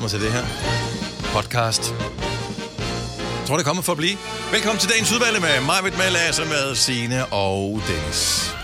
[0.00, 0.44] glædet mig til det her
[1.34, 1.94] podcast.
[3.38, 4.16] Jeg tror, det er kommet for at blive.
[4.52, 8.54] Velkommen til dagens udvalg med mig, med Lasse, med Signe og Dennis.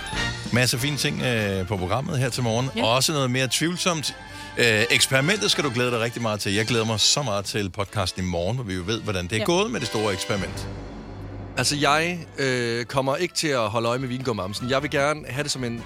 [0.52, 2.70] Masse fine ting øh, på programmet her til morgen.
[2.76, 2.84] Ja.
[2.84, 4.16] Og også noget mere tvivlsomt.
[4.58, 6.54] Øh, eksperimentet skal du glæde dig rigtig meget til.
[6.54, 9.32] Jeg glæder mig så meget til podcasten i morgen, hvor vi jo ved, hvordan det
[9.32, 9.44] er ja.
[9.44, 10.68] gået med det store eksperiment.
[11.56, 14.70] Altså, jeg øh, kommer ikke til at holde øje med vingumamsen.
[14.70, 15.82] Jeg vil gerne have det som en...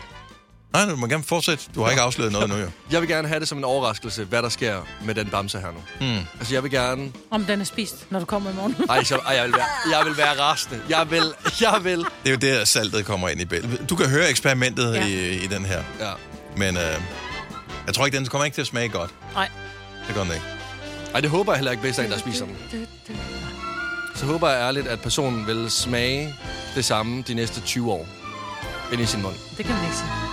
[0.73, 1.65] Nej, du må gerne fortsætte.
[1.75, 2.67] Du har ikke afsløret noget nu, jo.
[2.91, 5.67] Jeg vil gerne have det som en overraskelse, hvad der sker med den bamse her
[5.67, 5.81] nu.
[6.01, 6.27] Hmm.
[6.39, 7.13] Altså, jeg vil gerne...
[7.31, 8.77] Om den er spist, når du kommer i morgen.
[8.89, 10.81] Ej, så, ej jeg, vil være, jeg vil være rasende.
[10.89, 11.23] Jeg vil...
[11.61, 11.99] Jeg vil...
[11.99, 13.91] Det er jo der, saltet kommer ind i billedet.
[13.91, 15.01] Du kan høre eksperimentet ja.
[15.01, 15.07] Ja.
[15.07, 15.83] i, i den her.
[16.01, 16.11] Ja.
[16.57, 16.83] Men øh,
[17.87, 19.11] jeg tror ikke, den kommer ikke til at smage godt.
[19.35, 19.49] Nej.
[20.07, 20.47] Det gør den ikke.
[21.15, 22.57] Ej, det håber jeg heller ikke, hvis der er en, der spiser den.
[24.15, 26.35] Så håber jeg ærligt, at personen vil smage
[26.75, 28.07] det samme de næste 20 år
[28.93, 29.35] ind i sin mund.
[29.57, 30.30] Det kan man ikke sige.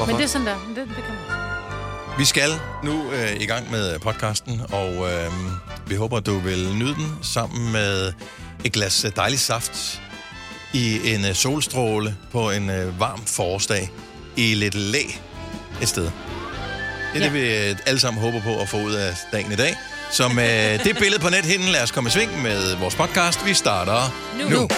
[0.00, 0.12] Hvorfor?
[0.12, 0.56] Men det er sådan der.
[0.68, 2.18] Det, det kan man.
[2.18, 2.50] Vi skal
[2.84, 5.32] nu øh, i gang med podcasten, og øh,
[5.86, 8.12] vi håber, du vil nyde den sammen med
[8.64, 10.02] et glas øh, dejlig saft
[10.72, 13.90] i en øh, solstråle på en øh, varm forårsdag
[14.36, 15.02] i lidt læ
[15.82, 16.04] et sted.
[16.04, 16.12] Det
[17.14, 17.24] er ja.
[17.24, 19.76] det, vi øh, alle sammen håber på at få ud af dagen i dag.
[20.10, 23.46] Som øh, det billede på nethinden, lad os komme i sving med vores podcast.
[23.46, 24.48] Vi starter nu.
[24.48, 24.68] nu.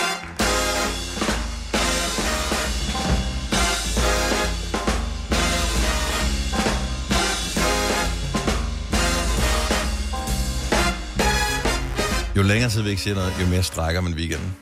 [12.37, 14.57] Jo længere tid vi ikke siger noget, jo mere strækker man weekenden.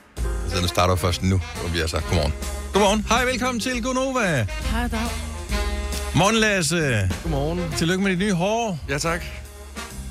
[0.49, 2.33] Så den starter først nu, hvor vi har sagt godmorgen.
[2.73, 3.05] Godmorgen.
[3.09, 4.47] Hej, velkommen til Gonova.
[4.71, 4.99] Hej, dag.
[6.15, 7.09] Morgen, Lasse.
[7.23, 7.73] Godmorgen.
[7.77, 8.79] Tillykke med dit nye hår.
[8.89, 9.23] Ja, tak.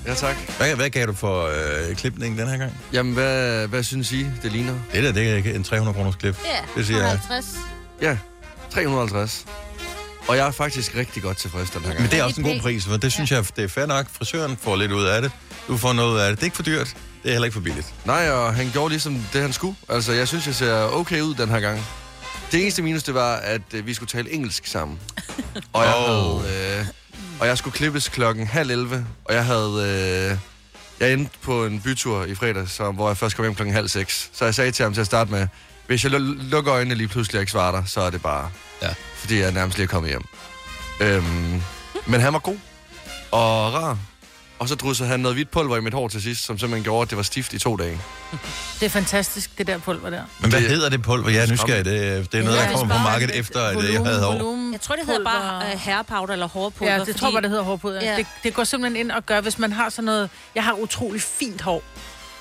[0.06, 0.36] Ja, tak.
[0.58, 2.72] Hvad, hvad gav du for øh, klipningen den her gang?
[2.92, 4.74] Jamen, hvad, hvad synes I, det ligner?
[4.92, 6.36] Det der, det er en 300 kroners klip.
[6.44, 7.08] Ja, Det siger jeg.
[7.08, 7.46] 50.
[8.02, 8.16] Ja,
[8.70, 9.44] 350.
[10.28, 12.00] Og jeg er faktisk rigtig godt tilfreds den her gang.
[12.00, 14.06] Men det er også en god pris, for det synes jeg, det er fair nok.
[14.12, 15.30] Frisøren får lidt ud af det.
[15.68, 16.36] Du får noget ud af det.
[16.38, 16.96] Det er ikke for dyrt.
[17.22, 17.94] Det er heller ikke for billigt.
[18.04, 19.76] Nej, og han gjorde ligesom det, han skulle.
[19.88, 21.86] Altså, jeg synes, jeg ser okay ud den her gang.
[22.52, 24.98] Det eneste minus, det var, at øh, vi skulle tale engelsk sammen.
[25.72, 26.42] Og jeg, Oh.
[26.44, 26.86] havde, øh,
[27.40, 30.30] og jeg skulle klippes klokken halv 11, og jeg havde...
[30.32, 30.38] Øh,
[31.00, 33.88] jeg endte på en bytur i fredag, så, hvor jeg først kom hjem klokken halv
[33.88, 34.30] seks.
[34.32, 35.46] Så jeg sagde til ham til at starte med,
[35.86, 38.50] hvis jeg lu- lukker øjnene lige pludselig og ikke svarer dig, så er det bare,
[38.82, 38.88] Ja.
[39.14, 40.22] fordi jeg nærmest lige er kommet hjem.
[41.00, 41.62] Øhm,
[42.06, 42.56] men han var god
[43.30, 43.98] og rar.
[44.60, 47.02] Og så dryssede han noget hvidt pulver i mit hår til sidst, som simpelthen gjorde,
[47.02, 48.00] at det var stift i to dage.
[48.80, 50.22] Det er fantastisk, det der pulver der.
[50.40, 51.30] Men hvad hedder det pulver?
[51.30, 51.84] Jeg er nysgerrig.
[51.84, 54.70] Det, det er noget, Ja, der kommer på markedet efter, at volumen, jeg havde hår.
[54.72, 56.92] Jeg tror, det hedder bare uh, hairpowder eller hårpulver.
[56.96, 58.00] Ja, det tror jeg det hedder hårpuder.
[58.02, 58.10] Ja.
[58.10, 58.16] Ja.
[58.16, 60.30] Det, det går simpelthen ind og gør, hvis man har sådan noget...
[60.54, 61.82] Jeg har utrolig fint hår.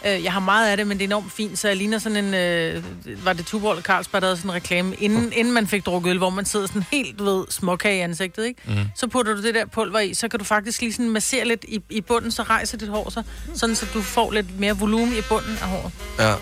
[0.05, 2.25] Øh, Jeg har meget af det, men det er enormt fint, så jeg ligner sådan
[2.25, 2.33] en...
[2.33, 2.83] Øh,
[3.25, 6.09] var det Tuborg eller Carlsberg, der havde sådan en reklame, inden, inden man fik drukket
[6.11, 8.61] øl, hvor man sidder sådan helt, du ved, småkage i ansigtet, ikke?
[8.67, 8.75] Mm.
[8.95, 11.65] Så putter du det der pulver i, så kan du faktisk lige sådan massere lidt
[11.67, 13.23] i, i bunden, så rejser dit hår sig,
[13.55, 15.91] sådan så du får lidt mere volumen i bunden af håret.
[16.19, 16.33] Ja.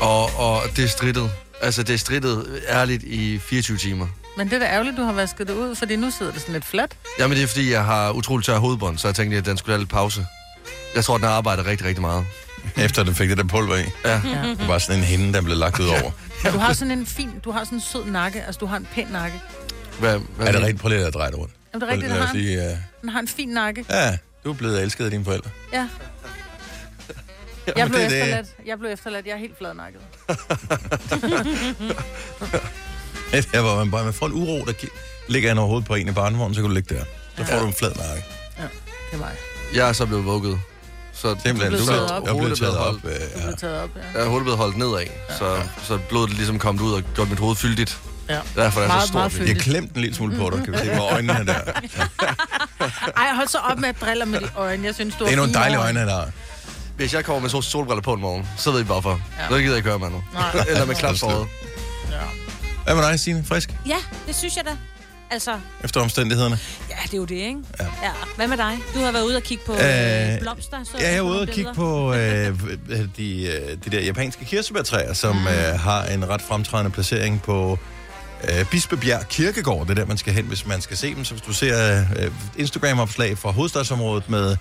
[0.00, 1.30] Og, og det er strittet.
[1.62, 4.06] Altså, det er strittet ærligt i 24 timer.
[4.36, 6.52] Men det er da ærgerligt, du har vasket det ud, fordi nu sidder det sådan
[6.52, 6.96] lidt fladt.
[7.18, 9.72] Jamen, det er fordi, jeg har utroligt tør hovedbånd, så jeg tænkte, at den skulle
[9.72, 10.26] have lidt pause.
[10.94, 12.24] Jeg tror, den har arbejdet rigtig, rigtig meget.
[12.76, 13.84] Efter du fik det der pulver i.
[14.04, 14.20] Ja.
[14.24, 14.48] Ja.
[14.58, 16.10] Det var sådan en hinde, der blev lagt ud over.
[16.46, 18.76] Og du har sådan en fin, du har sådan en sød nakke, altså du har
[18.76, 19.40] en pæn nakke.
[19.98, 20.80] Hvad, hvad Er det rigtigt?
[20.80, 21.52] Prøv lige at dreje det rundt.
[21.74, 23.84] Er det rigtigt, Lad du os har, lige, øh, den har en fin nakke?
[23.90, 25.50] Ja, du er blevet elsket af dine forældre.
[25.72, 25.88] Ja.
[27.66, 28.18] men Jeg blev det er det.
[28.20, 28.46] efterladt.
[28.66, 29.26] Jeg blev efterladt.
[29.26, 30.00] Jeg er helt fladnakket.
[33.52, 34.88] Der hvor man bare man får en uro, der gi-
[35.28, 37.04] ligger ind over hovedet på en i barnevognen, så kan du ligge der.
[37.36, 37.60] Så får Ja.
[37.62, 38.24] du en flad nakke.
[38.56, 38.68] Det
[39.12, 39.32] er mig.
[39.74, 40.60] Jeg er så blevet vugget.
[41.22, 42.22] Så Simpelthen, Du du blev er taget op.
[42.26, 42.94] jeg er er taget op.
[43.04, 43.44] øh, Du Ja.
[43.44, 44.00] blev taget op, ja.
[44.18, 45.06] jeg er hovedet blevet holdt nedad,
[45.38, 47.98] så, så blodet er ligesom kommet ud og gjort mit hoved fyldigt.
[48.28, 48.34] ja.
[48.34, 49.32] Derfor er det Meget, så meget stort.
[49.32, 49.56] fyldigt.
[49.56, 51.58] Jeg klemte en lille smule på dig, kan vi se, med øjnene der.
[53.16, 54.86] Ej, hold så op med at drille med de øjne.
[54.86, 56.28] Jeg synes, du Det er nogle dejlige øjne, han har.
[56.96, 59.10] Hvis jeg kommer med sol- solbriller på en morgen, så ved I hvorfor.
[59.10, 59.42] Ja.
[59.42, 59.48] Ja.
[59.48, 60.22] Så gider jeg ikke høre med nu.
[60.34, 60.64] Nej.
[60.68, 61.48] Eller med klap for
[62.10, 62.16] Ja.
[62.84, 63.44] Hvad med dig, Signe?
[63.44, 63.70] Frisk?
[63.86, 63.96] Ja,
[64.26, 64.70] det synes jeg da.
[65.32, 66.58] Altså, Efter omstændighederne?
[66.90, 67.60] ja, det er jo det, ikke?
[67.80, 67.84] Ja.
[67.84, 68.10] ja.
[68.36, 68.78] Hvad med dig?
[68.94, 70.84] Du har været ude og kigge på Øh, øh, blomster.
[70.84, 72.60] Så Ja, jeg er ude og kigge på øh,
[73.16, 75.46] de, øh, de der japanske kirsebærtræer, som mm.
[75.46, 77.78] øh, har en ret fremtrædende placering på
[78.44, 79.86] øh, Bispebjerg Kirkegård.
[79.86, 81.24] Det er der, man skal hen, hvis man skal se dem.
[81.24, 84.56] Så hvis du ser øh, Instagram-opslag fra hovedstadsområdet med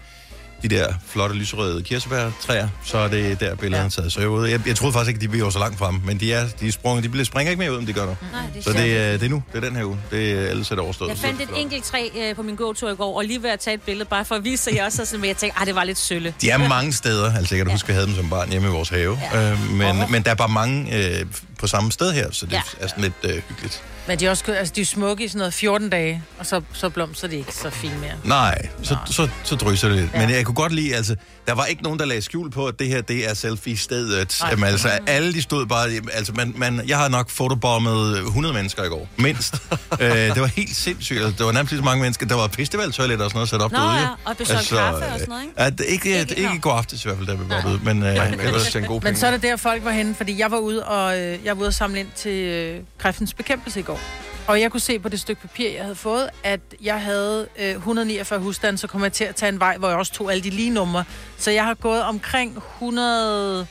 [0.64, 3.90] de der flotte lyserøde kirsebærtræer, så er det der billederne ja.
[4.02, 4.12] taget.
[4.14, 6.48] Så jeg, jeg, jeg troede faktisk ikke, de var så langt fremme, men de er,
[6.60, 7.04] de sprunget.
[7.04, 8.16] De bliver- springer ikke mere ud, end de gør nu.
[8.32, 9.44] Nej, det er Så det, er- det er nu.
[9.54, 9.98] Det er den her uge.
[10.12, 11.10] Det er ellers er det overstået.
[11.10, 13.60] Jeg fandt et enkelt træ øh, på min gåtur i går, og lige ved at
[13.60, 15.60] tage et billede, bare for at vise, at jeg også er sådan, men jeg tænkte,
[15.60, 16.34] ah, det var lidt sølle.
[16.42, 17.34] De er mange steder.
[17.36, 19.20] Altså, jeg kan da huske, at jeg havde dem som barn hjemme i vores have.
[19.34, 19.52] Ja.
[19.52, 21.26] Øh, men, men der er bare mange øh,
[21.60, 22.62] på samme sted her, så det Ja.
[22.80, 23.84] er sådan lidt øh, hyggeligt.
[24.08, 26.62] Men de er også altså, de er smukke i sådan noget 14 dage, og så,
[26.74, 28.14] så blomster de ikke så fint mere.
[28.26, 30.14] Nej, så, så, så drysser det lidt.
[30.14, 30.20] Ja.
[30.20, 31.16] Men jeg kunne godt lide, altså,
[31.48, 34.42] der var ikke nogen, der lagde skjul på, at det her, det er selfie-stedet.
[34.52, 38.84] Jamen, altså, alle de stod bare, altså, man, man, jeg har nok fotobommet 100 mennesker
[38.84, 39.56] i går, mindst.
[40.02, 43.22] øh, det var helt sindssygt, altså, der var nærmest så mange mennesker, der var festivaltoilet
[43.22, 43.94] og sådan noget sat op Nå derude.
[44.00, 45.54] ja, og besøg kaffe og sådan noget, ikke?
[45.60, 47.80] At, ikke, ikke, Ikke- ikke i går aftes i hvert fald, der vi var ude,
[47.84, 48.04] men...
[48.04, 49.02] Øh, Nej, men.
[49.04, 51.56] Men så er det der, folk var henne, fordi jeg var ude og, øh, jeg
[51.58, 54.00] var ude og samle ind til øh, kræftens bekæmpelse i går.
[54.48, 57.70] Og jeg kunne se på det stykke papir, jeg havde fået, at jeg havde øh,
[57.70, 60.44] 149 husstande, så kom jeg til at tage en vej, hvor jeg også tog alle
[60.44, 61.04] de lige numre.
[61.38, 63.68] Så jeg har gået omkring 100,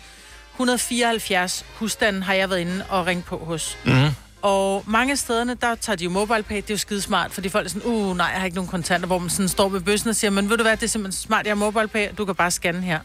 [0.52, 3.78] 174 husstande, har jeg været inde og ringe på hos.
[3.84, 4.08] Mhm.
[4.42, 7.32] Og mange af stederne, der tager de jo mobile pay, det er jo skide smart,
[7.32, 9.68] fordi folk er sådan, uh, nej, jeg har ikke nogen kontanter, hvor man sådan står
[9.68, 11.88] ved bøssen og siger, men ved du hvad, det er simpelthen smart, jeg har mobile
[11.88, 12.98] pay, du kan bare scanne her.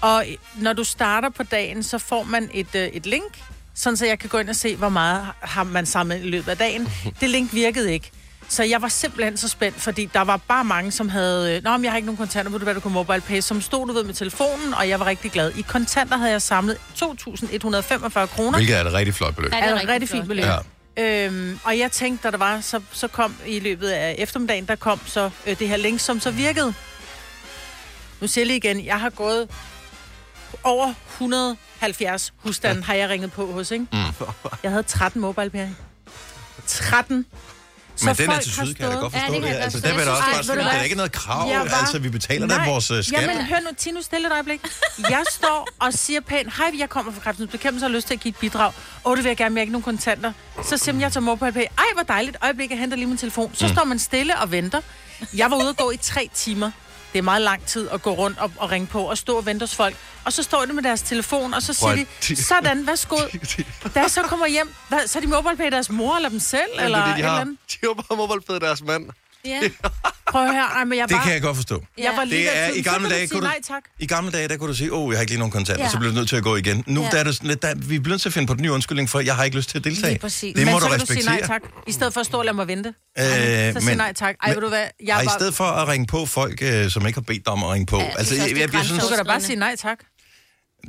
[0.00, 0.24] Og
[0.56, 3.42] når du starter på dagen, så får man et, øh, et link,
[3.80, 6.48] sådan så jeg kan gå ind og se, hvor meget har man samlet i løbet
[6.50, 6.88] af dagen.
[7.20, 8.10] Det link virkede ikke.
[8.48, 11.56] Så jeg var simpelthen så spændt, fordi der var bare mange, som havde...
[11.56, 13.40] øh, Nå, men jeg har ikke nogen kontanter, ved du hvad, du kan mobile pay,
[13.40, 15.52] som stod du ved med telefonen, og jeg var rigtig glad.
[15.56, 18.58] I kontanter havde jeg samlet 2.145 kroner.
[18.58, 19.52] Hvilket er et rigtig flot beløb.
[19.52, 20.28] Ja, er et rigtig fint flot.
[20.28, 20.44] beløb.
[20.96, 21.26] Ja.
[21.26, 24.76] Øhm, og jeg tænkte, da der var, så, så kom i løbet af eftermiddagen, der
[24.76, 26.74] kom så øh, det her link, som så virkede.
[28.20, 29.48] Nu siger jeg lige igen, jeg har gået
[30.64, 33.86] over 170 husstande, har jeg ringet på hos, ikke?
[33.92, 33.98] Mm.
[34.62, 35.66] Jeg havde 13 mobile pay.
[36.66, 37.26] 13.
[38.04, 39.48] Men den er til har syd, kan jeg da stået- godt Ja, forstå det det.
[39.48, 41.48] jeg Altså, godt der vil der også sådan, du der er ikke noget krav.
[41.50, 43.22] Var- Altså, vi betaler da vores øh, skat.
[43.22, 44.60] Jamen, hør nu, Tine, nu stille et øjeblik.
[44.98, 48.14] Jeg står og siger pænt, hej, jeg kommer fra kræftens bekæmpelse og har lyst til
[48.14, 48.72] at give et bidrag.
[49.04, 50.32] Åh, det vil jeg gerne, men jeg ikke nogen kontanter.
[50.64, 51.64] Så man, jeg tager mobile pay.
[51.78, 52.36] Ej, hvor dejligt.
[52.42, 53.50] Øjeblik, jeg henter lige min telefon.
[53.54, 53.72] Så mm.
[53.72, 54.80] står man stille og venter.
[55.34, 56.70] Jeg var ude og gå i tre timer.
[57.12, 59.46] Det er meget lang tid at gå rundt og, og ringe på og stå og
[59.46, 59.96] vente hos folk.
[60.24, 63.16] Og så står de med deres telefon, og så siger Prøv de, sådan, værsgo.
[63.94, 66.62] Da jeg så kommer hjem, hvad, så er de mobile deres mor eller dem selv?
[66.74, 67.40] Jamen, eller det det, et de eller har.
[67.40, 67.58] andet.
[67.72, 69.10] De har bare mobile deres mand.
[69.44, 69.60] Ja.
[70.30, 71.82] Prøv at høre, Ej, men jeg Det kan jeg godt forstå.
[71.98, 73.82] jeg var lige Det er, i gamle dage sige kunne du, nej tak.
[73.98, 75.84] I gamle dage, der kunne du sige, åh, oh, jeg har ikke lige nogen kontanter,
[75.84, 75.90] Ja.
[75.90, 76.84] så bliver du nødt til at gå igen.
[76.86, 77.08] Nu Ja.
[77.10, 78.72] der er det sådan lidt, der, vi bliver nødt til at finde på den nye
[78.72, 80.08] undskyldning, for jeg har ikke lyst til at deltage.
[80.08, 80.54] Lige præcis.
[80.56, 81.16] Det må men du så respektere.
[81.16, 82.88] du sige nej tak, i stedet for at stå og lade mig vente.
[83.18, 84.34] Øh, så sig nej tak.
[84.42, 85.32] Ej, men- ved du hvad, jeg i var...
[85.38, 87.86] stedet for at ringe på folk, øh, som ikke har bedt dig om at ringe
[87.86, 87.98] på.
[87.98, 89.98] Ja, altså, så jeg, jeg, det jeg, synes, Du kan da bare sige nej tak.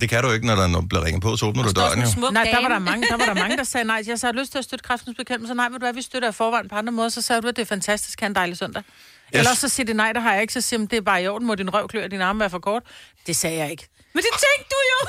[0.01, 2.29] Det kan du ikke, når der bliver ringet på, så åbner du døren jo.
[2.31, 4.03] Nej, der var der mange, der var der mange, der sagde nej.
[4.07, 5.53] Jeg sagde, har lyst til at støtte kræftens bekæmpelse.
[5.53, 7.09] Nej, ved du hvad, vi støtter i forvejen på andre måder.
[7.09, 8.83] Så sagde du, at det er fantastisk, have en dejlig søndag.
[9.35, 9.39] Yes.
[9.39, 10.53] Ellers så siger de nej, der har jeg ikke.
[10.53, 12.39] Så siger de, det er bare i orden, må din røv klør, og din arme
[12.39, 12.83] være for kort.
[13.27, 13.87] Det sagde jeg ikke.
[14.13, 15.07] Men det tænkte du jo!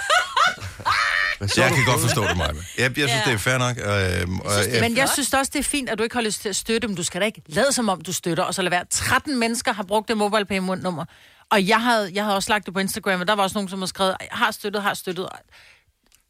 [1.57, 2.51] Jeg kan godt forstå det, Maja.
[2.79, 3.23] Jeg, jeg synes, Ja.
[3.27, 3.77] det er fair nok.
[3.77, 6.43] Øh, og, jeg, Men jeg synes også, det er fint, at du ikke har lyst
[6.43, 6.97] til at støtte dem.
[6.97, 8.85] Du skal da ikke lade som om, du støtter, og så lade være.
[8.91, 11.05] 13 mennesker har brugt det mobile pay nummer.
[11.53, 13.69] Og jeg havde, jeg havde også lagt det på Instagram, og der var også nogen,
[13.69, 15.29] som har skrevet, "Ej, har støttet, har støttet.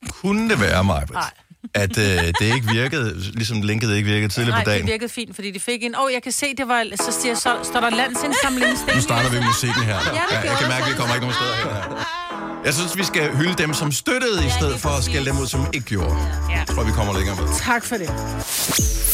[0.08, 1.30] kunne det være, Nej.
[1.74, 2.04] at øh,
[2.40, 4.86] det ikke virkede, ligesom linket ikke virkede tidligere Nej, på det dagen.
[4.86, 7.34] virkede fint, fordi de fik en, åh, oh, jeg kan se, det var, så, siger,
[7.34, 9.98] så står der landsindsamling Nu starter vi musikken her.
[9.98, 12.21] det Ja, jeg kan det mærke, at vi kommer ikke nogen steder her.
[12.64, 15.46] Jeg synes, vi skal hylde dem, som støttede, i stedet for at skælde dem ud,
[15.46, 16.16] som ikke gjorde.
[16.50, 17.44] Jeg tror, vi kommer længere med.
[17.60, 18.08] Tak for det.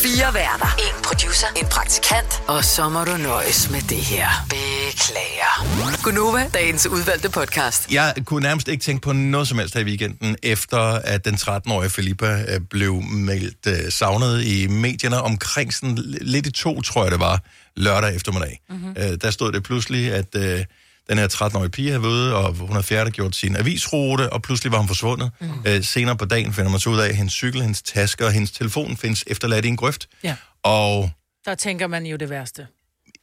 [0.03, 0.77] Fire værter.
[0.79, 1.47] En producer.
[1.57, 2.43] En praktikant.
[2.47, 4.29] Og så må du nøjes med det her.
[4.51, 6.03] Beklager.
[6.03, 7.93] Gunova, dagens udvalgte podcast.
[7.93, 11.35] Jeg kunne nærmest ikke tænke på noget som helst her i weekenden, efter at den
[11.35, 17.03] 13-årige Filippa øh, blev meldt øh, savnet i medierne omkring sådan lidt i to, tror
[17.03, 17.41] jeg det var,
[17.77, 18.61] lørdag eftermiddag.
[18.71, 18.95] Mm-hmm.
[18.99, 20.65] Øh, der stod det pludselig, at øh,
[21.09, 24.73] den her 13-årige pige havde været ude, og hun havde færdiggjort sin avisrute, og pludselig
[24.73, 25.31] var hun forsvundet.
[25.41, 25.49] Mm.
[25.67, 28.33] Øh, senere på dagen finder man så ud af, at hendes cykel, hendes taske og
[28.33, 30.09] hendes telefon findes efterladt i en grøft.
[30.25, 30.35] Ja.
[30.63, 31.11] Og
[31.45, 32.67] Der tænker man jo det værste.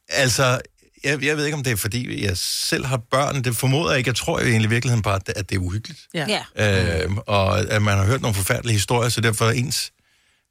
[0.10, 0.62] Altså,
[1.04, 3.44] jeg, jeg ved ikke, om det er, fordi jeg selv har børn.
[3.44, 4.08] Det formoder jeg ikke.
[4.08, 6.00] Jeg tror jo egentlig i virkeligheden bare, at det, er uhyggeligt.
[6.14, 6.42] Ja.
[6.58, 7.04] Ja.
[7.04, 9.92] Øh, og at man har hørt nogle forfærdelige historier, så derfor er ens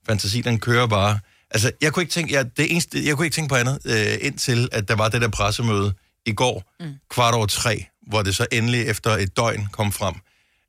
[0.07, 1.19] fantasi, den kører bare.
[1.51, 4.19] Altså, jeg kunne ikke tænke, jeg, det eneste, jeg kunne ikke tænke på andet, øh,
[4.21, 5.93] indtil at der var det der pressemøde
[6.27, 6.95] i går, mm.
[7.11, 10.15] kvart over tre, hvor det så endelig efter et døgn kom frem,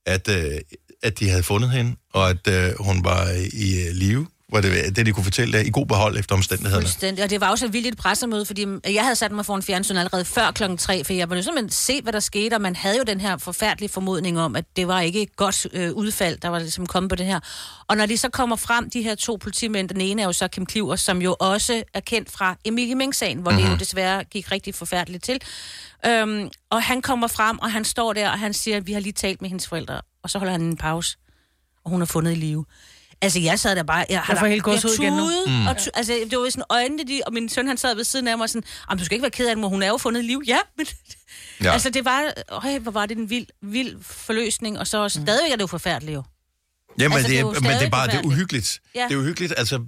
[0.06, 0.60] at, øh,
[1.04, 4.28] at de havde fundet hende, og at øh, hun var i øh, live.
[4.50, 6.86] Hvor det, det, de kunne fortælle, der i god behold efter omstændighederne.
[6.86, 7.24] Fuldstændig.
[7.24, 10.26] Og det var også et vildt pressemøde, fordi jeg havde sat mig foran fjernsyn allerede
[10.26, 13.04] før klokken 3, for jeg ville simpelthen se, hvad der skete, og man havde jo
[13.04, 16.60] den her forfærdelige formodning om, at det var ikke et godt øh, udfald, der var
[16.60, 17.40] ligesom kommet på det her.
[17.88, 20.48] Og når de så kommer frem, de her to politimænd, den ene er jo så
[20.48, 23.66] Kim Kliver, som jo også er kendt fra Emilie Mink-sagen, hvor mm-hmm.
[23.66, 25.42] det jo desværre gik rigtig forfærdeligt til.
[26.06, 29.00] Øhm, og han kommer frem, og han står der, og han siger, at vi har
[29.00, 31.18] lige talt med hendes forældre, og så holder han en pause,
[31.86, 32.66] og hun er fundet i live.
[33.22, 34.06] Altså, jeg sad der bare...
[34.10, 35.30] Jeg, Jeg får helt gåsehud igen nu.
[35.48, 35.68] Mm.
[35.68, 38.28] Og tu- altså, det var sådan øjnene, de, og min søn, han sad ved siden
[38.28, 39.98] af mig sådan, "Jamen, du skal ikke være ked af det, mor, hun er jo
[39.98, 40.44] fundet i liv.
[40.48, 40.88] Ja, men...
[41.64, 41.72] Ja.
[41.74, 42.34] Altså, det var...
[42.50, 46.16] Øj, hvor var det en vild, vild forløsning, og så stadigvæk er det jo forfærdeligt
[46.16, 46.24] jo.
[47.00, 48.80] Jamen, Altså, det, det er jo men det er bare det er uhyggeligt.
[48.96, 49.06] Ja.
[49.10, 49.54] Det er uhyggeligt.
[49.58, 49.80] Altså,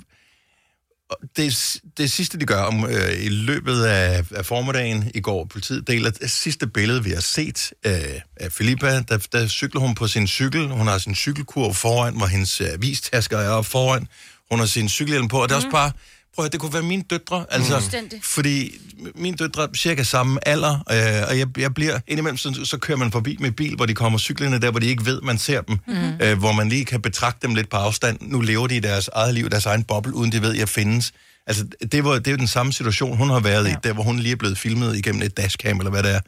[1.38, 5.88] det, det sidste, de gør om, øh, i løbet af, af formiddagen i går, politiet
[5.88, 7.94] deler det sidste billede, vi har set øh,
[8.36, 9.02] af Filippa.
[9.02, 10.68] Der, der cykler hun på sin cykel.
[10.68, 14.08] Hun har sin cykelkurv foran, hvor hendes øh, vistasker er oppe foran.
[14.52, 15.92] Hun har sin cykelhjelm på, og det er også bare...
[16.38, 18.20] Prøv at, det kunne være mine døtre, altså, Fuldstændig.
[18.24, 18.72] fordi
[19.16, 22.98] mine døtre er cirka samme alder, øh, og jeg, jeg bliver, indimellem så, så kører
[22.98, 25.62] man forbi med bil, hvor de kommer cyklerne der, hvor de ikke ved, man ser
[25.62, 25.94] dem, mm.
[26.22, 28.18] øh, hvor man lige kan betragte dem lidt på afstand.
[28.22, 30.70] Nu lever de i deres eget liv, deres egen boble, uden de ved, at jeg
[30.70, 31.12] findes.
[31.48, 33.72] Altså, det, var, det er jo den samme situation, hun har været ja.
[33.74, 36.20] i, der hvor hun lige er blevet filmet igennem et dashcam, eller hvad det er.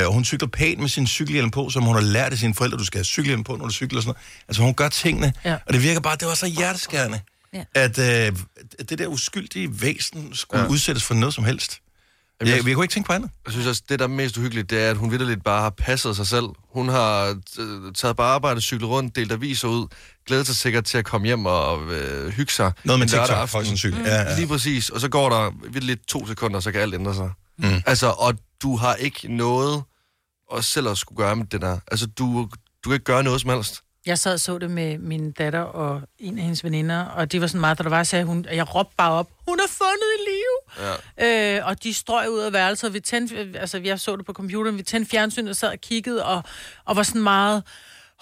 [0.00, 2.54] Øh, og hun cykler pænt med sin cykelhjelm på, som hun har lært af sine
[2.54, 4.44] forældre, du skal have cykelhjelm på, når du cykler og sådan noget.
[4.48, 5.56] Altså, hun gør tingene, Ja.
[5.66, 7.20] og det virker bare, det var så hjerteskærende,
[7.54, 7.64] Ja.
[7.74, 8.32] at øh,
[8.88, 10.68] det der uskyldige væsen skulle ja.
[10.70, 11.78] udsættes for noget som helst.
[12.40, 13.30] Jamen, Jeg, jeg- kunne ikke tænke på andet.
[13.46, 15.70] Jeg synes også, det der er mest uhyggeligt, det er, at hun vidderligt bare har
[15.70, 16.44] passet sig selv.
[16.72, 19.86] Hun har øh, taget på arbejde, cyklet rundt, delt aviser ud,
[20.26, 22.72] glædet sig sikkert til at komme hjem og øh, hygge sig.
[22.84, 24.06] Noget med TikTok, højst sandsynligt.
[24.06, 24.36] Ja, ja.
[24.36, 24.90] Lige præcis.
[24.90, 27.30] Og så går der lidt to sekunder, så kan alt ændre sig.
[27.58, 27.82] Mm.
[27.86, 29.82] Altså, og du har ikke noget
[30.56, 31.78] at selv at skulle gøre med det der.
[31.90, 32.48] Altså, du,
[32.84, 33.82] du kan ikke gøre noget som helst.
[34.06, 37.40] Jeg sad og så det med min datter og en af hendes veninder, og det
[37.40, 39.68] var sådan meget, da der var, sagde hun, at jeg råbte bare op, hun er
[39.68, 40.96] fundet i live.
[41.18, 41.58] Ja.
[41.58, 44.32] Øh, og de strøg ud af værelset, og vi tændte, altså jeg så det på
[44.32, 46.42] computeren, vi tændte fjernsyn og sad og kiggede, og,
[46.84, 47.62] og var sådan meget,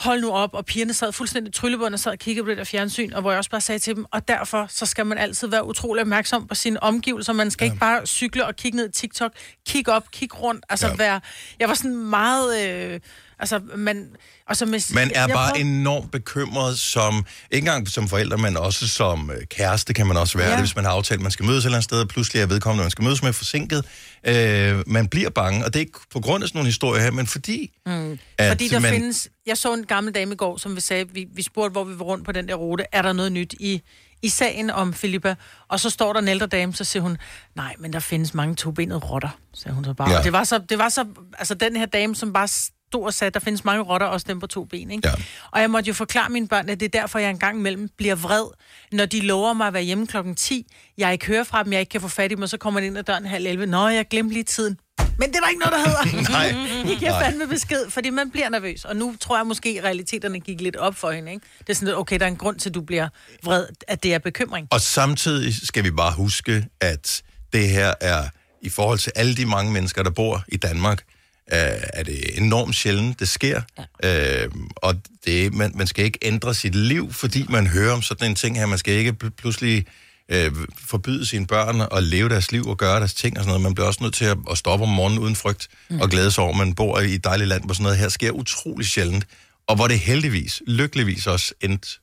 [0.00, 2.64] hold nu op, og pigerne sad fuldstændig tryllebånd og sad og kiggede på det der
[2.64, 5.48] fjernsyn, og hvor jeg også bare sagde til dem, og derfor så skal man altid
[5.48, 7.72] være utrolig opmærksom på sine omgivelser, man skal ja.
[7.72, 9.32] ikke bare cykle og kigge ned i TikTok,
[9.66, 10.94] kig op, kig rundt, altså ja.
[10.96, 11.20] være,
[11.58, 13.00] jeg var sådan meget, øh,
[13.40, 14.08] altså man,
[14.48, 18.38] og så med, Man er jeg bare prøvede- enormt bekymret som, ikke engang som forældre,
[18.38, 20.52] men også som øh, kæreste kan man også være ja.
[20.52, 22.42] Det, hvis man har aftalt, at man skal mødes et eller andet sted, og pludselig
[22.42, 23.84] er vedkommende, man skal mødes med forsinket.
[24.26, 27.10] Øh, man bliver bange, og det er ikke på grund af sådan nogle historier her,
[27.10, 27.78] men fordi...
[27.86, 28.18] Mm.
[28.38, 29.28] At Fordi der man, findes...
[29.46, 31.98] Jeg så en gammel dame i går, som vi sagde, vi, vi spurgte, hvor vi
[31.98, 32.84] var rundt på den der rute.
[32.92, 33.82] Er der noget nyt i,
[34.22, 35.34] i sagen om Filippa?
[35.68, 37.18] Og så står der en ældre dame, så siger hun,
[37.56, 40.10] nej, men der findes mange tobenede rotter, sagde hun så bare.
[40.10, 40.16] Ja.
[40.16, 40.22] Ja.
[40.22, 41.04] Det var så, det var så,
[41.38, 42.48] altså den her dame, som bare
[42.90, 45.08] stod og sagde, der findes mange rotter, også dem på to ben, ikke?
[45.08, 45.14] Ja.
[45.50, 48.14] Og jeg måtte jo forklare mine børn, at det er derfor, jeg engang imellem bliver
[48.14, 48.44] vred,
[48.92, 50.66] når de lover mig at være hjemme klokken 10.
[50.98, 52.80] Jeg ikke hører fra dem, jeg ikke kan få fat i dem, og så kommer
[52.80, 53.66] de ind ad døren halv 11.
[53.66, 54.78] Nå, jeg glemte lige tiden.
[55.18, 56.30] Men det var ikke noget, der hedder.
[56.38, 56.92] Nej.
[56.92, 58.84] I giver fandme besked, fordi man bliver nervøs.
[58.84, 61.32] Og nu tror jeg måske, at realiteterne gik lidt op for hende.
[61.32, 61.46] Ikke?
[61.58, 63.08] Det er sådan lidt, okay, der er en grund til, at du bliver
[63.44, 64.68] vred, at det er bekymring.
[64.70, 68.28] Og samtidig skal vi bare huske, at det her er,
[68.62, 71.02] i forhold til alle de mange mennesker, der bor i Danmark,
[71.50, 73.62] er det enormt sjældent, det sker.
[74.02, 74.44] Ja.
[74.44, 78.30] Øh, og det, man, man skal ikke ændre sit liv, fordi man hører om sådan
[78.30, 78.66] en ting her.
[78.66, 79.86] Man skal ikke pl- pludselig
[80.28, 83.62] øh, forbyde sine børn at leve deres liv og gøre deres ting og sådan noget.
[83.62, 86.00] Man bliver også nødt til at, at stoppe om morgenen uden frygt mm.
[86.00, 88.08] og glæde sig over, at man bor i et dejligt land, hvor sådan noget her
[88.08, 89.26] sker utrolig sjældent.
[89.66, 92.00] Og hvor det heldigvis, lykkeligvis også endt,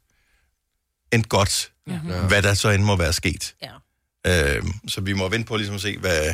[1.13, 1.99] endt godt, ja.
[2.27, 3.55] hvad der så end må være sket.
[4.25, 4.55] Ja.
[4.55, 6.33] Øh, så vi må vente på ligesom at se, hvad,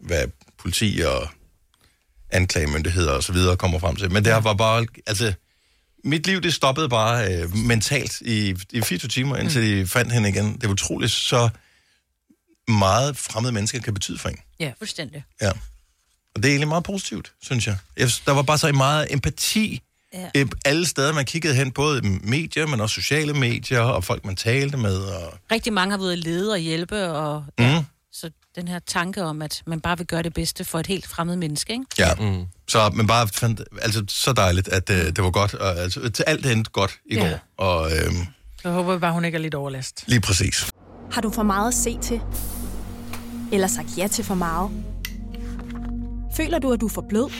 [0.00, 0.26] hvad
[0.58, 1.28] politi og
[2.32, 4.12] anklagemyndigheder og så videre kommer frem til.
[4.12, 5.32] Men det var bare, altså,
[6.04, 10.28] mit liv det stoppede bare øh, mentalt i, i 24 timer, indtil de fandt hende
[10.28, 10.52] igen.
[10.54, 11.48] Det er utroligt så
[12.68, 14.36] meget fremmede mennesker kan betyde for en.
[14.60, 15.24] Ja, fuldstændig.
[15.42, 15.50] Ja.
[16.34, 17.76] Og det er egentlig meget positivt, synes jeg.
[17.98, 19.82] der var bare så meget empati
[20.14, 20.30] Ja.
[20.34, 20.44] ja.
[20.64, 24.36] alle steder, man kiggede hen, både i medier, men også sociale medier, og folk, man
[24.36, 24.96] talte med.
[24.98, 25.38] Og...
[25.52, 27.84] Rigtig mange har været lede og hjælpe, og Mm.
[28.12, 31.06] Så den her tanke om, at man bare vil gøre det bedste for et helt
[31.06, 31.84] fremmed menneske, ikke?
[31.98, 32.44] Ja, mm.
[32.68, 36.24] så men bare fandt, altså så dejligt, at øh, det var godt, og altså, til
[36.26, 37.28] alt endte godt i Ja.
[37.58, 38.12] går, og øh,
[38.64, 40.04] Jeg håber bare, hun ikke er lidt overlast.
[40.06, 40.70] lige præcis.
[41.12, 42.20] Har du for meget at se til?
[43.52, 44.70] Eller sagt ja til for meget?
[46.36, 47.30] Føler du, at du er for blød?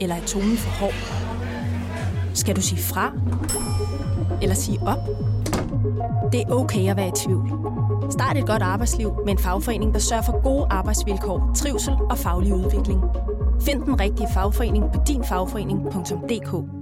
[0.00, 0.94] Eller er tonen for hård?
[2.34, 3.12] Skal du sige fra?
[4.42, 4.98] Eller sige op?
[6.32, 7.48] Det er okay at være i tvivl.
[8.10, 12.54] Start et godt arbejdsliv med en fagforening, der sørger for gode arbejdsvilkår, trivsel og faglig
[12.54, 13.00] udvikling.
[13.66, 16.80] Find den rigtige fagforening på dinfagforening.dk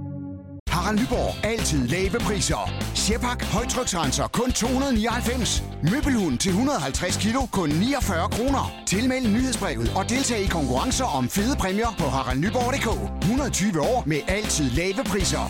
[0.69, 1.45] Harald Nyborg.
[1.45, 2.71] Altid lave priser.
[2.95, 3.45] Sjehpak.
[3.45, 4.27] Højtryksrenser.
[4.27, 5.65] Kun 299.
[5.83, 7.41] Møbelhund til 150 kilo.
[7.53, 8.73] Kun 49 kroner.
[8.87, 12.89] Tilmeld nyhedsbrevet og deltag i konkurrencer om fede præmier på haraldnyborg.dk.
[13.23, 15.45] 120 år med altid lave priser.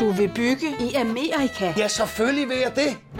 [0.00, 1.72] Du vil bygge i Amerika?
[1.76, 3.19] Ja, selvfølgelig vil jeg det.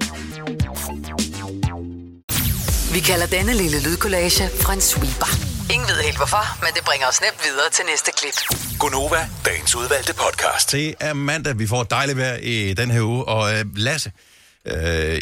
[2.93, 4.43] Vi kalder denne lille lydkollage
[4.73, 5.31] en sweeper.
[5.73, 8.59] Ingen ved helt hvorfor, men det bringer os nemt videre til næste klip.
[8.79, 10.71] Gonova, dagens udvalgte podcast.
[10.71, 14.11] Det er mandag, vi får dejligt vejr i den her uge, og øh, Lasse,
[14.65, 14.73] øh,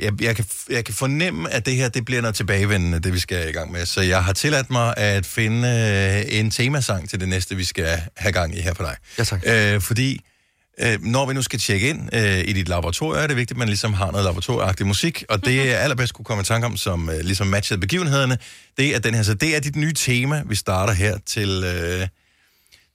[0.03, 3.19] jeg, jeg, kan, jeg kan fornemme, at det her det bliver noget tilbagevendende, det vi
[3.19, 3.85] skal i gang med.
[3.85, 8.01] Så jeg har tilladt mig at finde øh, en temasang til det næste, vi skal
[8.17, 8.95] have gang i her på dig.
[9.17, 9.41] Ja, tak.
[9.45, 10.21] Øh, fordi
[10.79, 13.57] øh, når vi nu skal tjekke ind øh, i dit laboratorium, er det vigtigt, at
[13.57, 16.77] man ligesom har noget laboratorieagtig musik, og det jeg allerbedst kunne komme i tanke om,
[16.77, 18.37] som øh, ligesom matchede begivenhederne,
[18.77, 19.23] det er den her.
[19.23, 22.07] Så det er dit nye tema, vi starter her til, øh,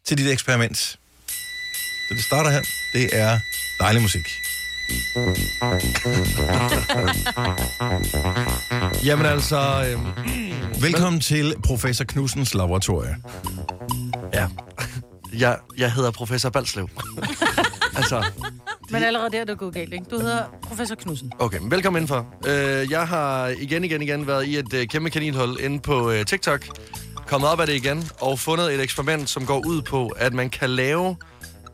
[0.06, 0.78] til dit eksperiment.
[2.08, 2.62] Så det starter her.
[2.92, 3.38] Det er
[3.80, 4.28] dejlig musik.
[9.04, 9.84] Jamen altså...
[9.88, 13.16] Øhm, Velkommen til Professor Knudsens laboratorie.
[14.34, 14.46] Ja.
[15.38, 16.88] Jeg, jeg hedder professor Balslev.
[17.96, 18.24] altså,
[18.90, 20.04] Men allerede der er det gået galt, ikke?
[20.10, 21.32] Du hedder professor Knudsen.
[21.38, 22.26] okay, men velkommen indenfor.
[22.46, 26.24] Øh, jeg har igen, igen, igen været i et øh, kæmpe kaninhul inde på øh,
[26.26, 26.60] TikTok.
[27.26, 30.50] Kommet op af det igen og fundet et eksperiment, som går ud på, at man
[30.50, 31.16] kan lave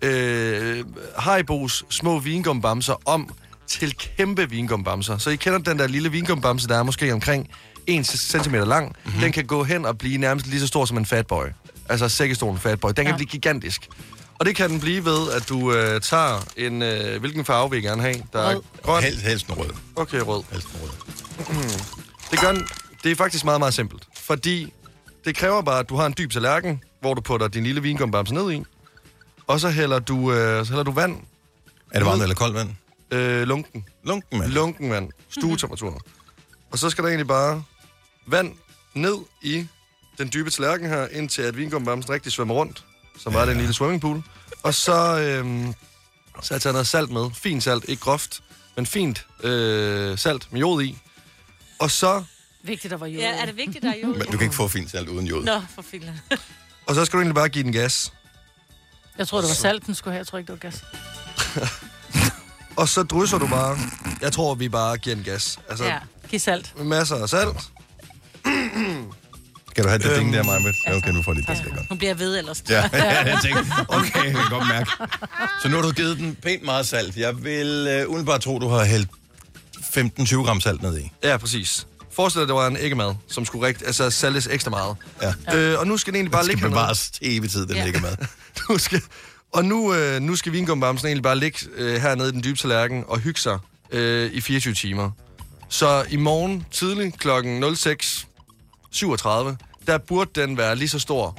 [0.02, 0.84] øh,
[1.18, 3.34] Haribos små vingumbamser om
[3.66, 5.18] til kæmpe vingumbamser.
[5.18, 7.48] Så I kender den der lille vingumbamse, der er måske omkring
[7.86, 8.96] 1 cm lang.
[9.04, 9.20] Mm-hmm.
[9.20, 11.44] Den kan gå hen og blive nærmest lige så stor som en fatboy.
[11.90, 12.88] Altså sækkestolen fatboy.
[12.88, 13.16] Den kan Ja.
[13.16, 13.88] blive gigantisk.
[14.38, 16.82] Og det kan den blive ved, at du øh, tager en...
[16.82, 18.14] Øh, hvilken farve vil I gerne have?
[18.32, 18.62] Der er Rød.
[18.82, 19.02] grøn.
[19.02, 19.70] Helst, helst en rød.
[19.96, 20.42] Okay, rød.
[20.52, 20.90] Helst en rød.
[22.30, 22.68] Det, gør den,
[23.04, 24.08] det er faktisk meget, meget simpelt.
[24.16, 24.72] Fordi
[25.24, 28.34] det kræver bare, at du har en dyb tallerken, hvor du putter din lille vingumbamse
[28.34, 28.62] ned i.
[29.46, 31.16] Og så hælder du, øh, så hælder du vand.
[31.92, 32.70] Er det varmt eller koldt vand?
[33.10, 33.84] Øh, lunken.
[34.04, 34.50] Lunken, mand.
[34.50, 35.10] Lunken vand.
[35.30, 36.00] Stuetemperatur.
[36.72, 37.62] Og så skal der egentlig bare
[38.26, 38.52] vand
[38.94, 39.66] ned i
[40.20, 42.84] den dybe tallerken her, indtil at vingumbamsen rigtig svømmer rundt.
[43.18, 44.22] Så var det en lille swimmingpool.
[44.62, 45.74] Og så, øhm,
[46.42, 47.30] så har jeg taget noget salt med.
[47.34, 48.42] Fint salt, ikke groft,
[48.76, 50.98] men fint øh, salt med jod i.
[51.78, 52.24] Og så,
[52.64, 53.22] Vigtigt, der var jord.
[53.22, 54.16] Ja, er det vigtigt, der er jord?
[54.16, 55.44] Men du kan ikke få fint salt uden jod.
[55.44, 56.20] Nå, for filen.
[56.86, 58.12] og så skal du egentlig bare give den gas.
[59.18, 60.18] Jeg tror, det var salt, den skulle have.
[60.18, 60.84] Jeg tror ikke, det var gas.
[62.76, 63.78] Og så drysser du bare.
[64.20, 65.58] Jeg tror, vi bare giver den gas.
[65.68, 66.72] Altså, Ja, giv salt.
[66.76, 67.56] med masser af salt.
[69.74, 70.72] Kan du have det Øhm, ding der, Maja?
[70.86, 71.48] Ja, okay, nu får de det.
[71.48, 71.90] Det godt.
[71.90, 72.62] Nu bliver jeg ved ellers.
[72.70, 74.90] Ja, jeg tænkte, okay, jeg kan godt mærke.
[75.62, 77.16] Så nu har du givet den pænt meget salt.
[77.16, 79.08] Jeg vil uh, umiddelbart tro, du har hældt
[79.78, 81.10] 15-20 gram salt ned i.
[81.24, 81.86] Ja, præcis.
[82.12, 84.96] Forestil dig, at det var en æggemad, som skulle rigt, altså saltes ekstra meget.
[85.22, 85.56] Ja.
[85.56, 86.80] Øh, og nu skal den egentlig bare ligge skal hernede.
[86.82, 87.86] bevares til evig tid, den Ja.
[87.86, 88.00] ja.
[88.00, 88.16] med.
[88.68, 89.02] Nu skal,
[89.52, 93.04] og nu, øh, nu skal vingumbamsen egentlig bare ligge øh, hernede i den dybe tallerken
[93.08, 93.58] og hygge sig
[93.92, 95.10] øh, i 24 timer.
[95.68, 97.60] Så i morgen tidlig klokken
[98.94, 101.36] 06.37, der burde den være lige så stor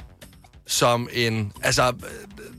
[0.66, 1.92] som en, altså,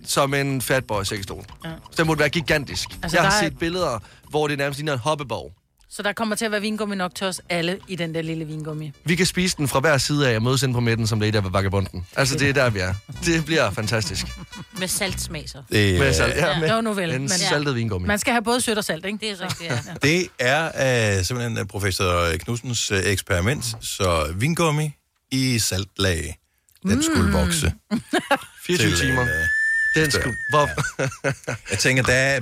[0.06, 1.46] som en fatboy sækkestol.
[1.66, 1.70] Ja.
[1.98, 2.90] Den burde være gigantisk.
[3.04, 5.52] Altså, jeg har der er- set billeder, hvor det nærmest ligner en hoppeborg.
[5.96, 8.46] Så der kommer til at være vingummi nok til os alle i den der lille
[8.46, 8.92] vingummi.
[9.06, 11.28] Vi kan spise den fra hver side af og mødes ind på midten, som det
[11.28, 12.06] er der ved vagabunden.
[12.16, 12.94] Altså, det er der, vi er.
[13.26, 14.26] Det bliver fantastisk.
[14.80, 15.58] Med saltsmag så.
[15.72, 17.12] Det, Med øh, salt, ja, med Jo, nu vel.
[17.14, 18.08] en Men, saltet vingummi.
[18.08, 19.18] man skal have både sødt og salt, ikke?
[19.18, 19.80] Det er rigtigt, ja.
[20.08, 23.66] det er uh, simpelthen uh, professor Knudsens uh, eksperiment.
[23.82, 24.92] Så vingummi
[25.32, 26.38] i saltlag.
[26.84, 27.74] Den skulle vokse.
[28.66, 29.22] 24 til, timer.
[29.22, 29.30] øh,
[30.04, 30.36] Den skulle...
[30.50, 30.70] Hvor...
[31.72, 32.40] Jeg tænker, der er,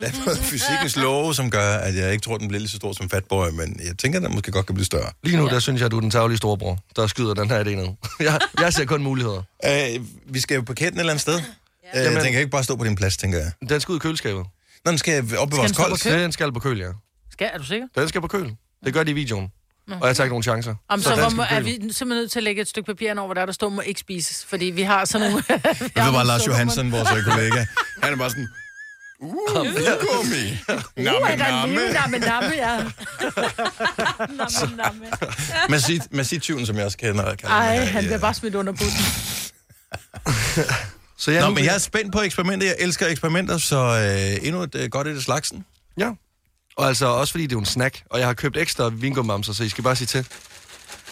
[0.00, 2.76] der er noget fysikkens love, som gør, at jeg ikke tror, den bliver lige så
[2.76, 5.10] stor som Fatboy, men jeg tænker, den måske godt kan blive større.
[5.22, 7.64] Lige nu, der synes jeg, at du er den taglige storebror, der skyder den her
[7.64, 7.88] idé ned.
[8.20, 9.42] jeg, jeg ser kun muligheder.
[9.66, 11.34] Uh, vi skal jo på kætten et eller andet sted.
[11.94, 12.00] Ja.
[12.00, 13.52] Uh, Jamen- den kan ikke bare stå på din plads, tænker jeg.
[13.68, 14.44] Den skal ud i køleskabet.
[14.84, 16.02] Nå, den skal opbevares Skal den stå på koldt.
[16.02, 16.22] køl?
[16.22, 16.88] Den skal på køl, ja.
[17.32, 17.86] Skal, er du sikker?
[17.96, 18.52] Den skal på køl.
[18.84, 19.48] Det gør de i videoen.
[20.00, 20.74] Og jeg tager ikke nogen chancer.
[20.88, 23.10] Om så, den hvor, må, er vi simpelthen nødt til at lægge et stykke papir
[23.10, 24.44] ind over, hvor der, der står, må ikke spises.
[24.44, 25.44] Fordi vi har sådan nogle...
[25.48, 27.66] Jeg ved bare, Lars Johansen, vores øh, kollega,
[28.02, 28.48] han er bare sådan,
[29.20, 29.30] uh,
[30.00, 30.58] gummi.
[30.96, 31.92] Namme, namme.
[31.92, 32.76] Namme, namme, ja.
[34.40, 35.06] namme, namme.
[35.68, 37.34] Masid, Masid-tyven, som jeg også kender.
[37.34, 39.04] kalder Ej, ham her, han bliver bare smidt under bussen.
[41.18, 42.66] Så jeg, Nå, men jeg er spændt på eksperimenter.
[42.66, 45.64] Jeg elsker eksperimenter, så øh, endnu et øh, godt et af slagsen.
[45.96, 46.10] Ja.
[46.76, 49.52] Og altså også fordi det er jo en snack, og jeg har købt ekstra vingummamser,
[49.52, 50.26] så I skal bare sige til.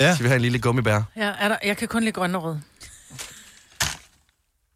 [0.01, 0.17] Ja.
[0.17, 1.03] Så vi har en lille gummibær.
[1.17, 2.57] Ja, er der, jeg kan kun lide grøn og rød.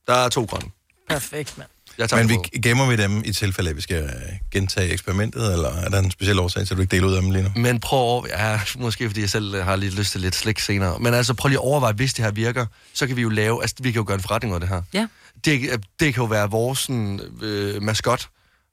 [0.07, 0.71] Der er to grønne.
[1.09, 1.69] Perfekt, mand.
[1.98, 4.11] Jeg Men vi gemmer vi dem i tilfælde, at vi skal øh,
[4.50, 7.22] gentage eksperimentet, eller er der en speciel årsag til, at du ikke deler ud af
[7.22, 7.50] dem lige nu?
[7.57, 8.31] Men prøv at.
[8.31, 10.98] Ja, måske fordi jeg selv øh, har lidt lyst til lidt slik senere.
[10.98, 13.62] Men altså, prøv lige at overveje, hvis det her virker, så kan vi jo lave...
[13.62, 14.83] Altså, vi kan jo gøre en forretning af det her.
[14.92, 15.07] Ja.
[15.44, 15.61] Det,
[16.00, 18.20] det kan jo være vores sådan, øh, maskot.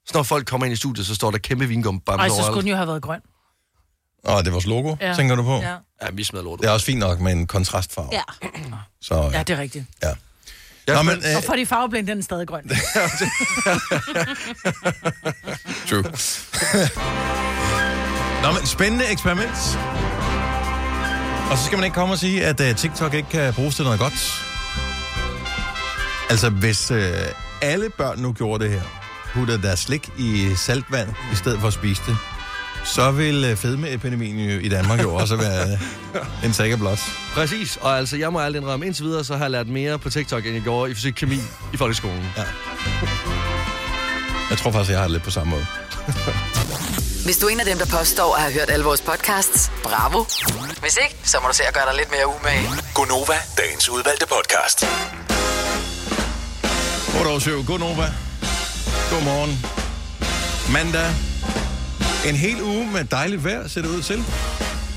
[0.06, 2.46] Så når folk kommer ind i studiet, så står der kæmpe vingumbamser Ej, så overalt.
[2.52, 3.20] skulle den jo have været grøn.
[4.24, 5.08] Og det er vores logo, Ja.
[5.08, 5.14] ja.
[5.14, 5.56] tænker du på?
[5.56, 6.60] Ja, Ja, vi smider lort.
[6.60, 8.08] Det er også fint nok med en kontrastfarve.
[8.12, 8.22] Ja.
[9.00, 9.84] Så, ja det er rigtigt.
[10.02, 10.12] ja.
[10.88, 12.62] Jeg Nå, men, øh, Og for de farveblinde, den er stadig grøn.
[15.88, 16.02] True.
[18.42, 19.78] Nå, men spændende eksperiment.
[21.50, 23.84] Og så skal man ikke komme og sige, at uh, TikTok ikke kan bruges til
[23.84, 24.44] noget godt.
[26.30, 26.98] Altså, hvis uh,
[27.62, 28.82] alle børn nu gjorde det her,
[29.32, 32.16] puttede deres slik i saltvand, i stedet for at spise det,
[32.84, 35.78] så vil uh, fedmeepidemien jo i Danmark jo også være
[36.14, 36.98] uh, en sikker blot.
[37.34, 40.10] Præcis, og altså, jeg må aldrig indrømme, indtil videre, så har jeg lært mere på
[40.10, 41.38] TikTok, end jeg gjorde i fysik kemi
[41.72, 42.24] i folkeskolen.
[42.36, 42.42] Ja.
[44.50, 45.66] Jeg tror faktisk, jeg har det lidt på samme måde.
[47.28, 50.24] Hvis du er en af dem, der påstår at have hørt alle vores podcasts, bravo.
[50.80, 52.68] Hvis ikke, så må du se at gøre dig lidt mere umage.
[52.94, 54.86] Gonova, dagens udvalgte podcast.
[57.18, 57.64] 8 over 7.
[57.64, 58.12] God Nova.
[59.10, 59.52] God morgen.
[60.72, 61.37] Mandag.
[62.26, 64.24] En hel uge med dejligt vejr, ser det ud til.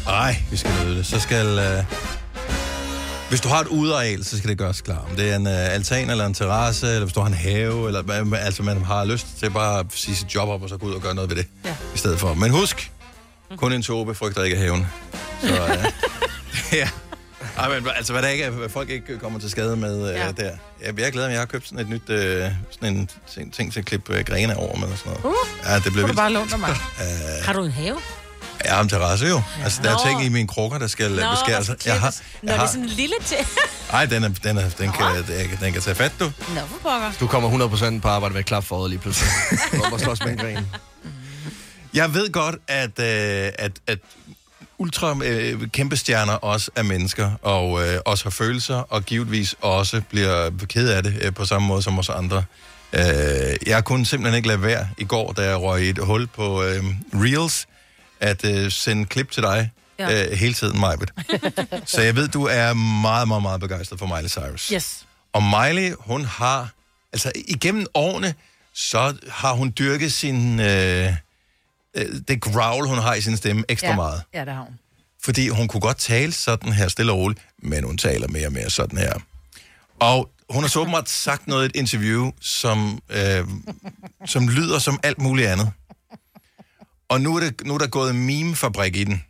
[0.08, 1.06] Ej, vi skal nyde det.
[1.06, 1.46] Så skal...
[1.46, 1.86] Uh...
[3.30, 5.06] Hvis du har et udeareal, så skal det gøres klar.
[5.10, 7.88] Om det er en uh, altan eller en terrasse, eller hvis du har en have,
[7.88, 10.88] eller altså man har lyst til bare at sige sit job op, og så gå
[10.88, 11.48] ud og gøre noget ved det.
[11.66, 11.76] Ja.
[11.96, 12.34] I stedet for.
[12.34, 12.92] Men husk,
[13.58, 14.88] kun en tobe frygter ikke haven.
[15.42, 15.86] Så uh...
[16.80, 16.90] ja.
[17.58, 20.26] Ej, men altså, hvad der ikke er, folk ikke kommer til skade med uh, Ja.
[20.26, 20.32] ja.
[20.32, 20.52] der.
[20.86, 22.16] Jeg, jeg er glad, at jeg har købt sådan et nyt, uh,
[22.72, 25.26] sådan en ting, ting til at klippe uh, grene over med og sådan noget.
[25.26, 26.18] Uh, Ja, det bliver Kunne du vildt.
[26.18, 26.70] bare låne mig?
[27.40, 27.98] Uh, Har du en have?
[28.66, 29.42] jeg har en terrasse jo.
[29.64, 31.66] Altså, der er ting i mine krukker, der skal Nå, Nå, beskæres.
[31.66, 32.24] skal Jeg har, klippes.
[32.42, 33.38] Nå, jeg det er har, sådan en lille til.
[33.94, 36.26] ej, den, er, den, er, den, kan, den, den kan tage fat, du.
[36.26, 37.12] Nå, for pokker.
[37.20, 39.30] Du kommer 100% på arbejde med klap for lige pludselig.
[39.90, 40.68] Hvor slås med en gren.
[41.94, 44.00] Jeg ved godt, at, øh, at, at
[44.82, 50.02] ultra øh, kæmpe stjerner også er mennesker, og øh, også har følelser, og givetvis også
[50.10, 52.44] bliver ked af det øh, på samme måde som os andre.
[52.94, 53.02] Øh,
[53.66, 56.64] jeg kunne simpelthen ikke lade være i går, da jeg røg i et hul på
[56.64, 57.68] øh, Reels,
[58.20, 60.26] at øh, sende klip til dig Ja.
[60.26, 61.12] øh, hele tiden, Majbet.
[61.86, 64.68] Så jeg ved, du er meget, meget, meget begejstret for Miley Cyrus.
[64.68, 65.06] Yes.
[65.34, 66.70] Og Miley, hun har,
[67.14, 68.34] altså igennem årene,
[68.74, 71.14] så har hun dyrket sin, øh,
[72.28, 73.96] det growl, hun har i sin stemme ekstra ja.
[73.96, 74.24] meget.
[74.34, 74.80] Ja, det har hun.
[75.24, 78.54] Fordi hun kunne godt tale sådan her stille og roligt, men hun taler mere og
[78.54, 79.14] mere sådan her.
[80.00, 83.48] Og hun har så åbenbart sagt noget i et interview, som, øh,
[84.26, 85.72] som lyder som alt muligt andet.
[87.10, 89.24] Og nu er, det, nu er der gået meme-fabrik i den.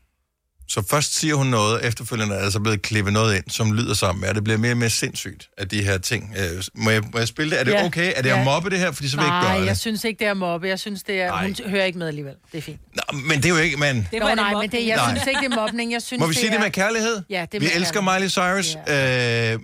[0.73, 3.93] Så først siger hun noget, efterfølgende er der så blevet klippet noget ind, som lyder
[3.93, 4.25] sammen.
[4.25, 6.35] Ja, det bliver mere og mere sindssygt, at de her ting...
[6.37, 7.59] Øh, må, jeg, må jeg spille det?
[7.59, 7.85] Er det Ja.
[7.85, 8.13] okay?
[8.15, 8.39] Er det Ja.
[8.39, 8.91] at mobbe det her?
[8.91, 9.67] Fordi så vil jeg ikke Nej, gøre det.
[9.67, 10.67] jeg synes ikke, det er mobbe.
[10.67, 11.27] Jeg synes, det er...
[11.27, 11.43] Nej.
[11.45, 12.33] Hun hører ikke med alligevel.
[12.51, 12.79] Det er fint.
[12.95, 13.77] Nå, men det er jo ikke...
[13.77, 15.09] Men, Det var Nå, nej, men det, jeg Nej.
[15.15, 15.91] synes ikke, det er mobning.
[15.91, 16.51] Jeg synes, Må vi sige er...
[16.51, 17.21] det med kærlighed?
[17.29, 18.19] Ja, det er Vi med elsker kærlighed.
[18.19, 18.77] Miley Cyrus,
[19.55, 19.59] øh,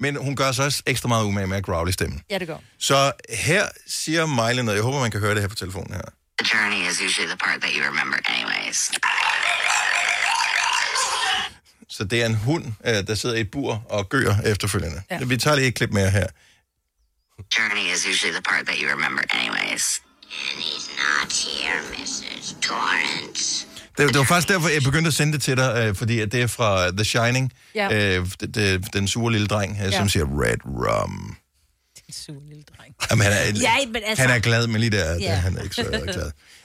[0.00, 2.20] men hun gør sig også ekstra meget umage med at growl i stemmen.
[2.30, 2.56] Ja, det gør.
[2.78, 4.76] Så her siger Miley noget.
[4.76, 6.02] Jeg håber, man kan høre det her på telefonen her.
[6.42, 8.90] The journey is usually the part that you remember anyways.
[11.98, 15.02] Så det er en hund, øh, der sidder i et bur og gør efterfølgende.
[15.10, 15.24] Ja.
[15.24, 16.26] Vi tager lige et klip mere her.
[17.58, 19.84] Journey is usually the part that you remember anyways.
[20.22, 22.56] And he's not here, Mrs.
[22.62, 23.66] Torrance.
[23.98, 26.32] Det, det var faktisk derfor, jeg begyndte at sende det til dig, øh, fordi at
[26.32, 27.52] det er fra The Shining.
[27.74, 28.16] Ja.
[28.18, 29.98] Øh, det, det, den sure lille dreng, øh, Ja.
[29.98, 31.36] som siger Red Rum.
[32.08, 32.94] En sur lille dreng.
[33.10, 35.18] Jamen, han, er, Ja, men altså- han er glad, men lige der, Ja.
[35.20, 35.34] ja.
[35.34, 35.82] han er ikke så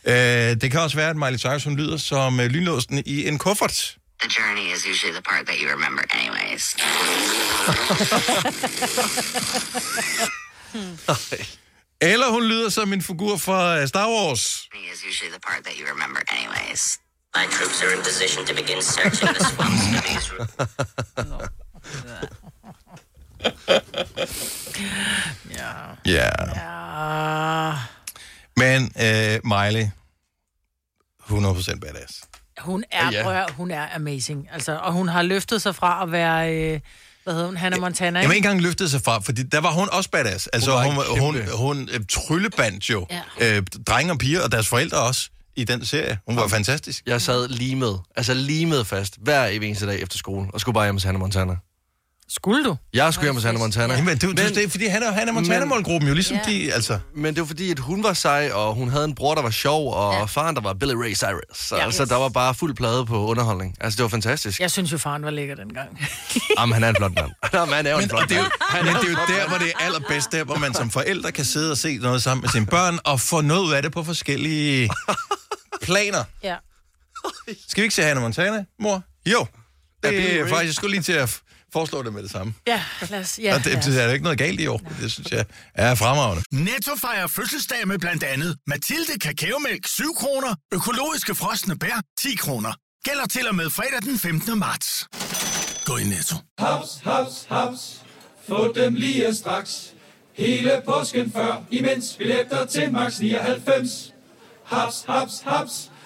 [0.04, 0.50] glad.
[0.52, 3.38] Øh, det kan også være, at Miley Cyrus hun lyder som øh, lynlåsen i en
[3.38, 3.98] kuffert.
[4.24, 6.76] The journey is usually the part that you remember anyways.
[12.02, 14.70] Eller hun lyder som en figur fra øh, Star Wars.
[14.74, 17.00] Journey is usually the part that you remember anyways.
[17.36, 20.32] My troops are in position to begin searching the swamps to these
[26.06, 26.30] Ja.
[26.56, 27.78] Ah,
[28.58, 29.92] Men øh, Miley,
[31.20, 32.22] 100% badass.
[32.60, 33.32] Hun er, Ja.
[33.32, 33.46] ja.
[33.58, 34.48] hun er amazing.
[34.54, 36.56] Altså, og hun har løftet sig fra at være...
[36.56, 36.80] Øh,
[37.24, 37.58] hvad hedder hun?
[37.58, 38.38] Hannah Montana, Jeg vil ikke?
[38.38, 40.48] ikke engang løfte sig fra, fordi der var hun også badass.
[40.48, 43.08] Altså, Hun hun, hun, hun, hun øh, tryllebandt jo
[43.40, 43.58] ja.
[43.58, 46.20] øh, drenge og piger og deres forældre også i den serie.
[46.28, 47.04] Hun var fantastisk.
[47.06, 50.74] Jeg sad lige med, altså lige med fast, hver eneste dag efter skole, og skulle
[50.74, 51.56] bare hjem til Hannah Montana.
[52.36, 52.76] Skulle du?
[52.94, 53.94] Jeg skulle hjem til Hannah Montana.
[53.96, 56.52] Jamen, det, det, det er fordi, han er, han er Montana-målgruppen jo, ligesom Ja.
[56.52, 57.00] de, altså...
[57.16, 59.50] Men det var fordi, at hun var sej, og hun havde en bror, der var
[59.50, 60.26] sjov, og ja.
[60.26, 61.58] faren, der var Billy Ray Cyrus.
[61.68, 61.86] Så, Ja.
[61.86, 61.92] ja.
[61.92, 63.76] så der var bare fuld plade på underholdning.
[63.82, 64.60] Altså, det var fantastisk.
[64.60, 66.08] Jeg synes jo, faren var lækker dengang.
[66.60, 67.32] Jamen, han er en flot mand.
[67.54, 68.86] Jamen, han er jo en Men, flot og det er jo, mand.
[68.86, 71.46] men det er jo der, hvor det er allerbedst, der hvor man som forældre kan
[71.46, 74.04] sidde og se noget sammen med sine børn, og få noget ud af det på
[74.04, 74.90] forskellige
[75.82, 76.24] planer.
[76.44, 76.56] Ja.
[77.68, 79.02] Skal vi ikke se Hannah Montana, mor?
[79.26, 79.46] Jo.
[80.04, 81.40] Det er faktisk, jeg skulle lige til at
[81.74, 82.54] foreslå det med det samme.
[82.68, 83.40] Ja, lad os...
[83.40, 83.80] Ja, og det, ja.
[83.80, 84.82] det er der ikke noget galt i år.
[85.02, 86.44] Det synes jeg er fremragende.
[86.52, 92.74] Netto fejrer fødselsdag med blandt andet Mathilde Kakaomælk 7 kroner, økologiske frosne bær 10 kroner.
[93.06, 94.60] Gælder til og med fredag den 15.
[94.60, 95.08] marts.
[95.86, 96.36] Gå i Netto.
[96.60, 98.02] Haps, haps, haps.
[98.48, 99.94] Få dem lige straks.
[100.34, 104.14] Hele påsken før, imens billetter til max 99.
[104.66, 105.92] Haps, haps, haps.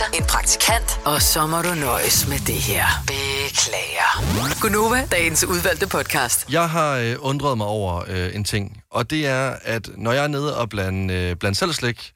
[0.00, 0.22] En producer.
[0.22, 1.00] En praktikant.
[1.04, 2.84] Og så må du nøjes med det her.
[3.06, 4.60] Beklager.
[4.60, 6.52] Gunova, dagens udvalgte podcast.
[6.52, 10.24] Jeg har øh, undret mig over øh, en ting, og det er, at når jeg
[10.24, 12.12] er nede og blande, øh, blande selv slik,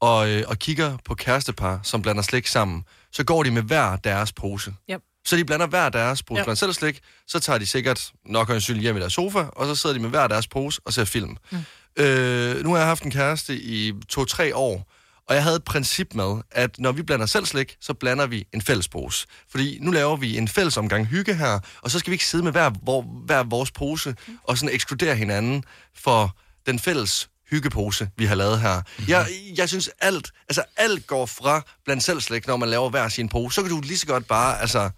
[0.00, 3.96] og, øh, og kigger på kærestepar, som blander slik sammen, så går de med hver
[3.96, 4.74] deres pose.
[4.90, 5.00] Yep.
[5.26, 6.54] Så de blander hver deres pose Ja.
[6.54, 9.74] selv slik, så tager de sikkert nok en syld hjem i deres sofa, og så
[9.74, 11.36] sidder de med hver deres pose og ser film.
[11.50, 11.58] Mm.
[11.96, 14.92] Øh, nu har jeg haft en kæreste i to-tre år,
[15.28, 18.46] og jeg havde et princip med, at når vi blander selv slik, så blander vi
[18.54, 19.26] en fælles pose.
[19.50, 22.44] Fordi nu laver vi en fælles omgang hygge her, og så skal vi ikke sidde
[22.44, 26.36] med hver, hvor, hver vores pose og sådan ekskludere hinanden for
[26.66, 28.76] den fælles hyggepose, vi har lavet her.
[28.76, 29.08] Mm-hmm.
[29.08, 33.08] Jeg, jeg synes alt, altså alt går fra blandt selv slik, når man laver hver
[33.08, 33.54] sin pose.
[33.54, 34.90] Så kan du lige så godt bare, altså...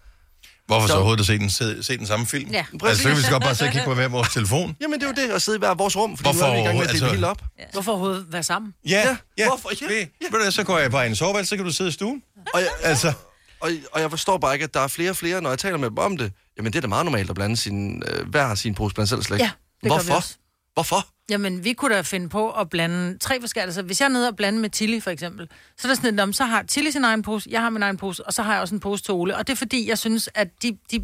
[0.68, 2.50] Hvorfor så overhovedet at se den, se, se den samme film?
[2.50, 4.76] Ja, altså, så kan vi så godt bare sidde og kigge på hver vores telefon.
[4.81, 6.54] Jamen, det er jo det, at sidde i hver vores rum, fordi Hvorfor nu er
[6.54, 6.92] vi i gang med at overhovedet?
[6.92, 7.50] dele det hele Altså- op.
[7.59, 7.64] Ja.
[7.72, 8.74] Hvorfor overhovedet være sammen?
[8.88, 9.46] Ja, ja.
[9.48, 9.70] Hvorfor?
[9.81, 10.07] Ja, Ved,
[10.38, 12.22] ved du, så går jeg bare ind i soveværelset, så kan du sidde i stuen.
[12.54, 13.12] Og jeg, Altså,
[13.61, 15.76] og, og jeg forstår bare ikke, at der er flere og flere, når jeg taler
[15.78, 16.33] med dem om det.
[16.57, 19.22] Jamen, det er da meget normalt at blande sin, øh, hver sin pose blandt selv
[19.22, 19.40] slik.
[19.40, 20.14] Ja, det gør vi Hvorfor?
[20.14, 20.35] også.
[20.74, 21.07] Hvorfor?
[21.31, 23.67] Jamen, vi kunne da finde på at blande tre forskellige.
[23.67, 26.11] Altså, hvis jeg er nede og blande med Tilly, for eksempel, så er der sådan
[26.11, 28.43] lidt om, så har Tilly sin egen pose, jeg har min egen pose, og så
[28.43, 29.37] har jeg også en pose til Ole.
[29.37, 31.03] Og det er fordi, jeg synes, at de, de...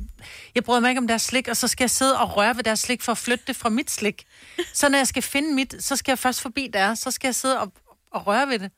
[0.55, 2.65] Jeg bryder mig ikke om deres slik, og så skal jeg sidde og røre ved
[2.65, 4.25] deres slik for at flytte det fra mit slik.
[4.73, 7.35] Så når jeg skal finde mit, så skal jeg først forbi deres, så skal jeg
[7.35, 7.73] sidde og,
[8.13, 8.71] og røre ved det.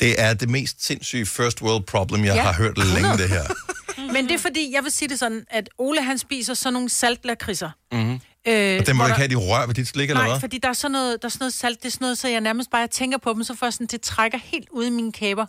[0.00, 2.42] det er det mest sindssyge first world problem, jeg Ja.
[2.42, 3.42] har hørt længe, det her.
[4.12, 6.88] Men det er fordi, jeg vil sige det sådan, at Ole han spiser sådan nogle
[6.88, 7.70] saltlakridser.
[7.92, 8.20] Mm-hmm.
[8.48, 10.40] Øh, Og den må du ikke have, de rør ved dit slik, eller Nej, hvad?
[10.40, 12.28] fordi der er sådan noget, der er sådan noget salt, det er sådan noget, så
[12.28, 14.90] jeg nærmest bare jeg tænker på dem, så får sådan, det trækker helt ud i
[14.90, 15.46] mine kæber.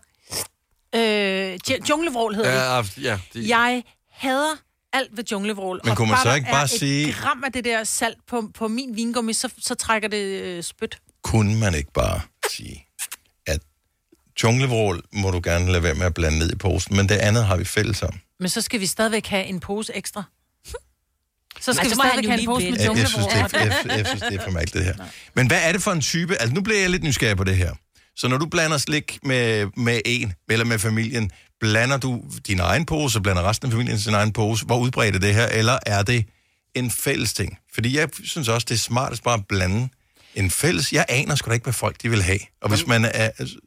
[0.96, 2.98] Øh, junglevrål hedder Ja, det.
[3.04, 4.56] ja, det, Jeg hader
[4.94, 5.82] alt ved junglevrål.
[5.86, 8.68] Men kunne man så ikke bare et sige- gram af det der salt på, på
[8.68, 10.98] min vingummi, så, så trækker det øh, spyt.
[11.24, 12.86] Kunne man ikke bare sige,
[13.48, 13.60] at
[14.44, 17.46] junglevrål må du gerne lade være med at blande ned i posten, men det andet
[17.46, 18.20] har vi fælles om.
[18.40, 20.24] Men så skal vi stadigvæk have en pose ekstra.
[21.66, 22.80] Så skal Ej, vi stadigvæk have en pose med.
[22.80, 25.06] Jeg, jeg, synes, det er, jeg, jeg synes, det er for mærkeligt, det her.
[25.36, 26.36] Men hvad er det for en type?
[26.42, 27.72] Altså, nu bliver jeg lidt nysgerrig på det her.
[28.16, 32.86] Så når du blander slik med, med en, eller med familien, blander du din egen
[32.86, 34.66] pose, blander resten af familien sin egen pose?
[34.66, 35.48] Hvor udbredt er det her?
[35.48, 36.26] Eller er det
[36.76, 37.58] en fælles ting?
[37.74, 39.90] Fordi jeg synes også, det er smartest bare at blande
[40.36, 40.92] en fælles.
[40.94, 42.40] Jeg aner sgu da ikke, hvad folk de vil have.
[42.62, 43.10] Og hvis man er...
[43.10, 43.58] Jeg, Altså-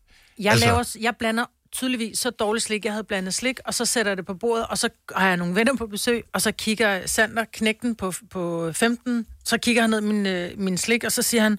[0.48, 0.66] altså...
[0.66, 2.84] laver, jeg blander tydeligvis så dårligt slik.
[2.84, 5.36] Jeg havde blandet slik, og så sætter jeg det på bordet, og så har jeg
[5.36, 9.90] nogle venner på besøg, og så kigger Sander, knægten på, på 15, så kigger han
[9.90, 11.58] ned min, øh, min slik, og så siger han,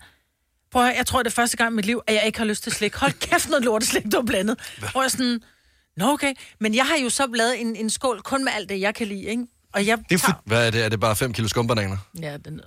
[0.72, 2.46] prøv at jeg tror, det er første gang i mit liv, at jeg ikke har
[2.46, 2.96] lyst til slik.
[2.96, 4.60] Hold kæft, noget lorteslik, du har blandet.
[4.82, 5.40] Og jeg er sådan,
[5.98, 6.34] nå okay.
[6.60, 9.08] Men jeg har jo så lavet en, en skål kun med alt det, jeg kan
[9.08, 9.46] lide, ikke?
[9.74, 10.86] Og jeg Det er for- Hvad er det?
[10.86, 11.98] Er det bare 5 kilo skumbananer?
[12.22, 12.62] Ja, den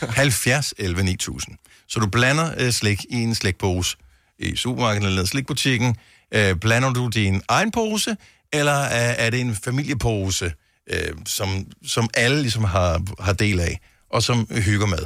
[0.00, 1.56] 70 11 9000.
[1.88, 3.96] Så du blander øh, slik i en slikpose
[4.38, 5.96] i supermarkedet eller slikbutikken.
[6.34, 8.16] Øh, blander du din egen pose,
[8.52, 10.52] eller er, er det en familiepose,
[10.90, 14.98] øh, som, som alle ligesom har, har del af, og som hygger med?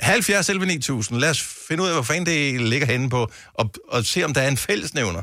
[0.00, 1.18] 70 11 9000.
[1.18, 4.34] Lad os finde ud af, hvor fanden det ligger henne på, og, og se, om
[4.34, 5.22] der er en fællesnævner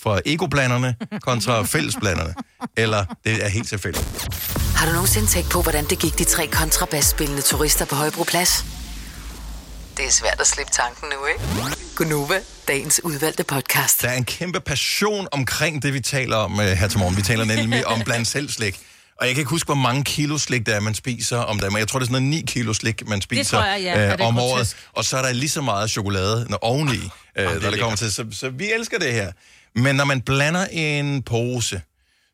[0.00, 2.34] for egoblanderne kontra fællesblanderne,
[2.76, 4.28] eller det er helt tilfældigt.
[4.76, 8.77] Har du nogensinde tænkt på, hvordan det gik de tre kontrabasspillende turister på Højbroplads?
[9.98, 11.40] Det er svært at slippe tanken nu, ikke?
[11.96, 14.02] Gunova, dagens udvalgte podcast.
[14.02, 17.16] Der er en kæmpe passion omkring det, vi taler om uh, her til morgen.
[17.16, 18.80] Vi taler nemlig om blandt selv slik.
[19.20, 21.72] Og jeg kan ikke huske, hvor mange kilo slik der er, man spiser om dagen.
[21.72, 24.04] Men jeg tror, det er sådan noget 9 kilo slik, man spiser tror jeg, ja.
[24.04, 24.76] øh, det om året.
[24.92, 26.96] Og så er der lige så meget chokolade når oveni,
[27.36, 27.98] øh, når det kommer lækkert.
[27.98, 28.12] til.
[28.12, 29.32] Så, så vi elsker det her.
[29.74, 31.82] Men når man blander en pose,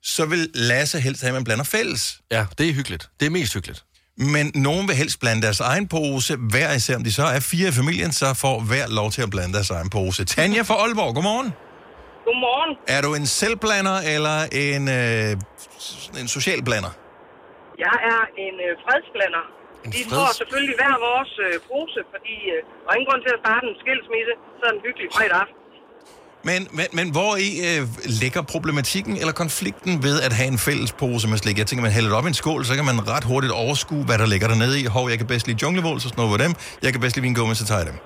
[0.03, 2.21] så vil Lasse helst have, at man blander fælles.
[2.31, 3.09] Ja, det er hyggeligt.
[3.21, 3.85] Det er mest hyggeligt.
[4.17, 6.33] Men nogen vil helst blande deres egen pose.
[6.37, 9.31] Hver især, om de så er fire i familien, så får hver lov til at
[9.35, 10.25] blande deres egen pose.
[10.25, 11.49] Tanja fra Aalborg, godmorgen.
[12.27, 12.73] Godmorgen.
[12.97, 16.93] Er du en selvblander eller en, øh, en socialblander?
[17.87, 19.45] Jeg er en øh, fredsblander.
[19.97, 23.65] Vi får selvfølgelig hver vores øh, pose, fordi øh, er ingen grund til at starte
[23.71, 25.64] en skilsmisse sådan en hyggelig fredag aften.
[26.49, 27.83] Men, men, men hvor i øh,
[28.23, 31.57] ligger problematikken eller konflikten ved at have en fælles pose med slik?
[31.63, 34.05] Jeg tænker, man hælder det op i en skål, så kan man ret hurtigt overskue,
[34.09, 34.85] hvad der ligger dernede i.
[34.97, 36.53] Hov, jeg kan bedst lide junglevål, så snupper dem.
[36.85, 37.99] Jeg kan bedst lide vingummi, så tager jeg dem.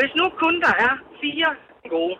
[0.00, 1.50] Hvis nu kun der er fire
[1.96, 2.16] gode,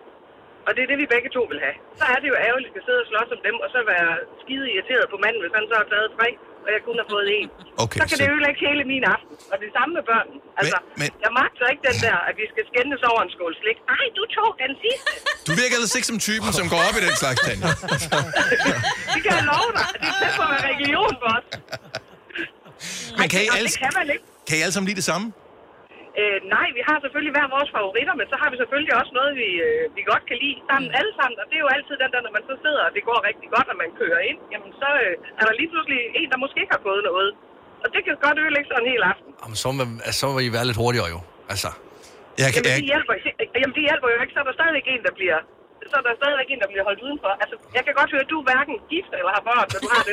[0.66, 2.82] og det er det, vi begge to vil have, så er det jo ærgerligt at
[2.86, 4.10] sidde og slås om dem, og så være
[4.42, 6.28] skide irriteret på manden, hvis han så har taget tre,
[6.64, 7.48] og jeg kun har fået en.
[7.84, 9.34] Okay, så kan så- det ødelægge hele min aften.
[9.52, 10.38] Og det samme med børnene.
[10.60, 13.78] Altså, men- jeg magter ikke den der, at vi skal skændes over en skål slik.
[13.92, 15.10] Nej, du tog den sidste.
[15.48, 17.70] Du virker ellers ikke som typen, som går op i den slags, Tanja.
[19.14, 19.86] Det kan jeg love dig.
[20.02, 21.46] Det er tæt på at religion for os.
[23.18, 24.24] Men kan I, alle, kan man ikke.
[24.48, 25.26] kan I alle sammen lide det samme?
[26.20, 29.32] Øh, nej, vi har selvfølgelig hver vores favoritter, men så har vi selvfølgelig også noget,
[29.42, 31.36] vi, øh, vi godt kan lide sammen alle sammen.
[31.42, 33.48] Og det er jo altid den der, når man så sidder, og det går rigtig
[33.56, 36.58] godt, og man kører ind, jamen så øh, er der lige pludselig en, der måske
[36.62, 37.30] ikke har fået noget.
[37.84, 39.30] Og det kan godt ødelægge sådan en hel aften.
[39.42, 41.20] Jamen, så, må, altså, så må I være lidt hurtigere jo.
[41.52, 41.70] Altså.
[42.40, 43.14] Jeg Jamen, det hjælper,
[43.60, 45.38] jamen, det hjælper jo ikke, så er der stadigvæk en, der bliver
[45.90, 47.30] så er der stadigvæk en, der bliver holdt udenfor.
[47.42, 49.88] Altså, jeg kan godt høre, at du er hverken gift eller har børn, så du
[49.94, 50.12] har det.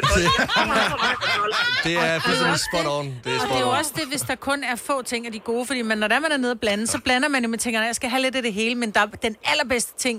[1.87, 3.05] Det er fuldstændig spot on.
[3.23, 5.21] Det er Og spot det er jo også det, hvis der kun er få ting
[5.27, 7.41] af de gode, fordi man, når der man er nede og blande, så blander man
[7.45, 9.93] jo med tingene, jeg skal have lidt af det hele, men der, er den allerbedste
[10.05, 10.17] ting,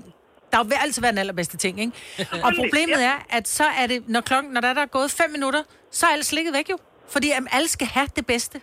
[0.53, 1.93] der vil altid være den allerbedste ting, ikke?
[2.45, 5.31] Og problemet er, at så er det, når, klokken, når der, der er gået fem
[5.31, 6.79] minutter, så er alt slikket væk jo.
[7.09, 8.61] Fordi alle skal have det bedste.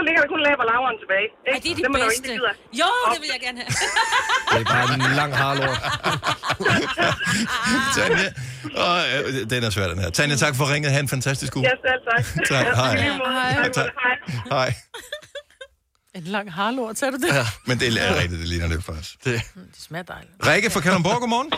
[0.00, 1.26] Så ligger der kun laber laveren tilbage.
[1.26, 1.36] Ikke?
[1.52, 2.28] Ej, det er de Dem bedste.
[2.28, 2.52] gider.
[2.82, 3.70] Jo, det vil jeg gerne have.
[4.52, 5.78] Det er bare en lang harlort.
[7.96, 8.28] Tanja,
[8.84, 10.10] og, øh, den er svær, den her.
[10.10, 10.92] Tanja, tak for ringet.
[10.92, 11.64] Ha' en fantastisk uge.
[11.68, 12.46] Ja, selv tak.
[12.52, 12.96] Tak, hej.
[12.96, 13.52] Hej.
[13.52, 13.72] Hej.
[13.72, 13.90] Tak.
[14.50, 14.74] Hej.
[16.14, 17.34] En lang harlort, sagde du det?
[17.34, 19.24] Ja, men det er rigtigt, det ligner det faktisk.
[19.24, 19.42] Det.
[19.54, 20.32] Det smager dejligt.
[20.46, 21.50] Rikke fra Kalundborg, godmorgen.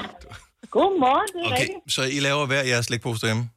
[0.71, 1.89] Godmorgen, det er Okay, okay.
[1.89, 3.51] så I laver hver jeres slikpose derhjemme.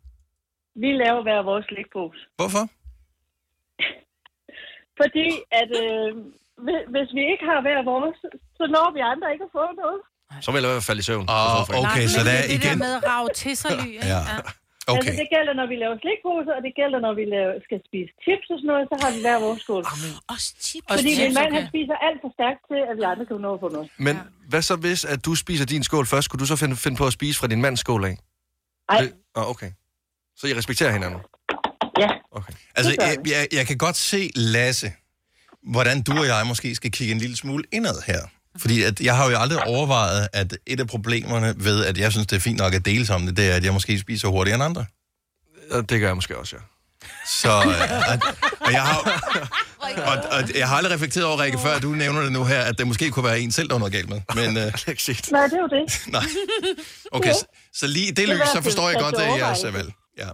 [0.83, 2.19] Vi laver hver vores slikpose.
[2.35, 2.63] Hvorfor?
[5.01, 5.27] Fordi
[5.61, 6.09] at øh,
[6.65, 8.17] hvi- hvis vi ikke har hver vores,
[8.57, 9.99] så når vi andre ikke at få noget.
[10.45, 11.25] Så vil jeg i hvert fald falde i søvn.
[11.37, 12.77] Oh, okay, så der er det der igen...
[12.85, 14.07] med at rave til sig ly, ikke?
[14.13, 14.21] Ja.
[14.37, 14.53] Altså,
[14.95, 15.13] Okay.
[15.21, 18.47] det gælder, når vi laver slikposer, og det gælder, når vi laver, skal spise chips
[18.53, 19.83] og sådan noget, så har vi hver vores skål.
[20.33, 20.85] Også chips.
[20.97, 21.57] Fordi min mand, okay.
[21.57, 23.87] han spiser alt for stærkt til, at vi andre kan nå at få noget.
[24.07, 24.15] Men
[24.51, 26.25] hvad så hvis, at du spiser din skål først?
[26.27, 28.15] Skulle du så finde, finde på at spise fra din mands skål af?
[28.91, 29.05] Nej.
[29.39, 29.71] Oh, okay.
[30.39, 31.19] Så I respekterer hinanden?
[31.99, 32.07] Ja.
[32.31, 32.53] Okay.
[32.75, 34.91] Altså, jeg, jeg, jeg kan godt se, Lasse,
[35.71, 38.19] hvordan du og jeg måske skal kigge en lille smule indad her.
[38.57, 42.27] Fordi at jeg har jo aldrig overvejet, at et af problemerne ved, at jeg synes,
[42.27, 44.55] det er fint nok at dele om det, det er, at jeg måske spiser hurtigere
[44.55, 44.85] end andre.
[45.81, 46.61] Det gør jeg måske også, ja.
[47.27, 48.97] Så, øh, og, og, jeg har,
[49.79, 52.77] og, og jeg har aldrig reflekteret over, Rikke, før du nævner det nu her, at
[52.77, 54.21] det måske kunne være en selv, der var noget galt med.
[54.35, 56.01] Men, øh, Nej, det er jo det.
[56.07, 56.23] nej.
[57.11, 59.91] Okay, så, så lige i det Det lys, så forstår jeg godt, at jeres valg.
[60.17, 60.29] Ja.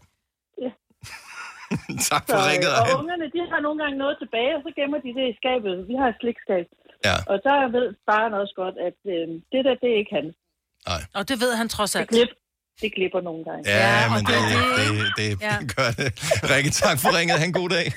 [2.12, 2.72] tak Så, for ringet.
[2.74, 2.96] øh, Og og hen.
[3.02, 5.74] ungerne, de har nogle gange noget tilbage, og så gemmer de det i skabet.
[5.90, 6.66] Vi har et slikskab.
[7.08, 7.16] Ja.
[7.32, 10.28] Og så ved faren også godt, at øh, det der, det er ikke han.
[11.18, 12.10] Og det ved han trods alt.
[12.10, 12.32] Det, glip,
[12.82, 13.62] det glipper nogle gange.
[13.82, 14.62] Ja, og men det det,
[15.00, 15.30] det, det.
[15.48, 15.56] Ja.
[15.76, 16.10] gør det.
[16.52, 17.36] Rikke, tak for ringet.
[17.42, 17.88] Ha' en god dag.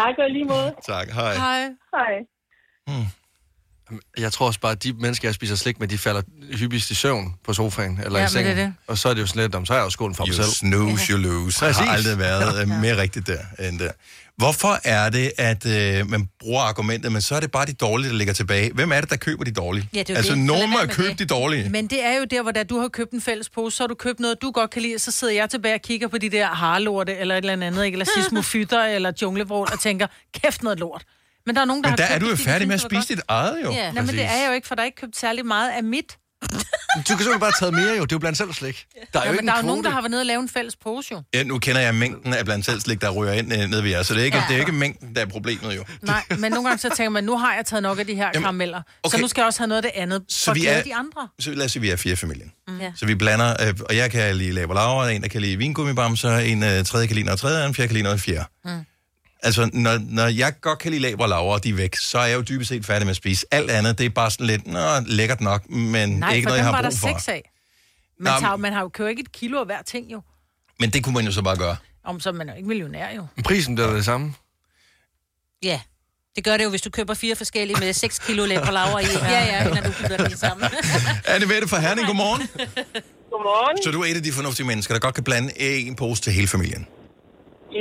[0.00, 0.70] Tak og lige måde.
[0.92, 1.34] Tak, hej.
[1.46, 1.60] Hej.
[1.96, 2.14] Hej.
[4.18, 6.22] Jeg tror også bare, at de mennesker, jeg spiser slik med, de falder
[6.56, 8.56] hyppigst i søvn på sofaen eller Ja, i sengen.
[8.56, 8.74] det er det.
[8.86, 10.34] Og så er det jo sådan lidt, om så er jeg jo skålen for mig
[10.36, 10.52] You selv.
[10.52, 11.58] snooze, you lose.
[11.58, 11.76] Præcis.
[11.76, 13.90] har aldrig været øh, mere rigtigt der end der.
[14.36, 18.10] Hvorfor er det, at øh, man bruger argumentet, men så er det bare de dårlige,
[18.10, 18.72] der ligger tilbage?
[18.72, 19.88] Hvem er det, der køber de dårlige?
[19.94, 20.40] Ja, det er jo altså, det.
[20.40, 21.30] Nogen må med købt de det.
[21.30, 21.68] dårlige.
[21.70, 23.88] Men det er jo der, hvor da du har købt en fælles pose, så har
[23.88, 26.30] du købt noget, du godt kan lide, så sidder jeg tilbage og kigger på de
[26.30, 27.94] der harlorte, eller et eller andet, ikke?
[27.94, 30.06] eller sismofytter, eller junglevrål, og tænker,
[30.42, 31.02] kæft noget lort.
[31.46, 32.52] Men der er nogen, der Men har der er købt du jo det, fordi de
[32.52, 33.70] færdig med at synes, det var spise dit eget, jo.
[33.72, 33.90] Ja.
[33.92, 35.84] Nej, men det er jeg jo ikke, for der er ikke købt særlig meget af
[35.84, 36.16] mit.
[36.96, 38.02] Du kan simpelthen bare tage mere jo.
[38.04, 38.86] Det er jo blandt selv slik.
[39.12, 39.94] Der er Ja, jo men ikke der er en nogen, der kvote.
[39.94, 41.22] har været nede og lavet en fælles pose, jo.
[41.34, 43.90] Ja, nu kender jeg mængden af blandt selv slik, der ryger ind øh, ned ved
[43.90, 44.42] jer, så det er ikke, Ja.
[44.42, 44.48] ja.
[44.48, 45.84] det er ikke mængden, der er problemet jo.
[46.02, 48.24] Nej, men nogle gange så tænker man, nu har jeg taget nok af de her
[48.34, 49.18] Jamen, karameller, så okay.
[49.20, 50.94] nu skal jeg også have noget af det andet, Så for at vi er- de
[50.94, 51.28] andre.
[51.40, 52.52] Så lad os sige, vi er fire familien.
[52.68, 52.78] Mm.
[52.80, 52.92] Ja.
[52.96, 56.62] Så vi blander, øh, og jeg kan lide laberlaver, en der kan lide vingummibamser, en
[56.62, 58.44] øh, tredje kan lide noget tredje, og en fjerde kan lide noget fjerde.
[58.64, 58.70] Mm.
[59.42, 62.18] Altså, når, når jeg godt kan lide laber og laver, og de er væk, så
[62.18, 63.46] er jeg jo dybest set færdig med at spise.
[63.50, 66.58] Alt andet, det er bare sådan lidt, nå, lækkert nok, men Nej, ikke for noget,
[66.58, 67.08] jeg har var brug der for.
[67.18, 67.50] seks af.
[68.20, 70.20] Man, Nå, tager, man har jo købt ikke et kilo af hver ting, jo.
[70.80, 71.76] Men det kunne man jo så bare gøre.
[72.04, 73.26] Om så er man jo ikke millionær, jo.
[73.44, 74.34] Prisen bliver det samme.
[75.62, 75.80] Ja.
[76.36, 79.04] Det gør det jo, hvis du køber fire forskellige med 6 kilo læber laver i.
[79.22, 80.68] Ja, ja, når du putter det sammen.
[81.26, 82.42] Anne Mette fra Herning, godmorgen.
[83.30, 83.82] Godmorgen.
[83.84, 86.32] Så du er et af de fornuftige mennesker, der godt kan blande en pose til
[86.32, 86.86] hele familien.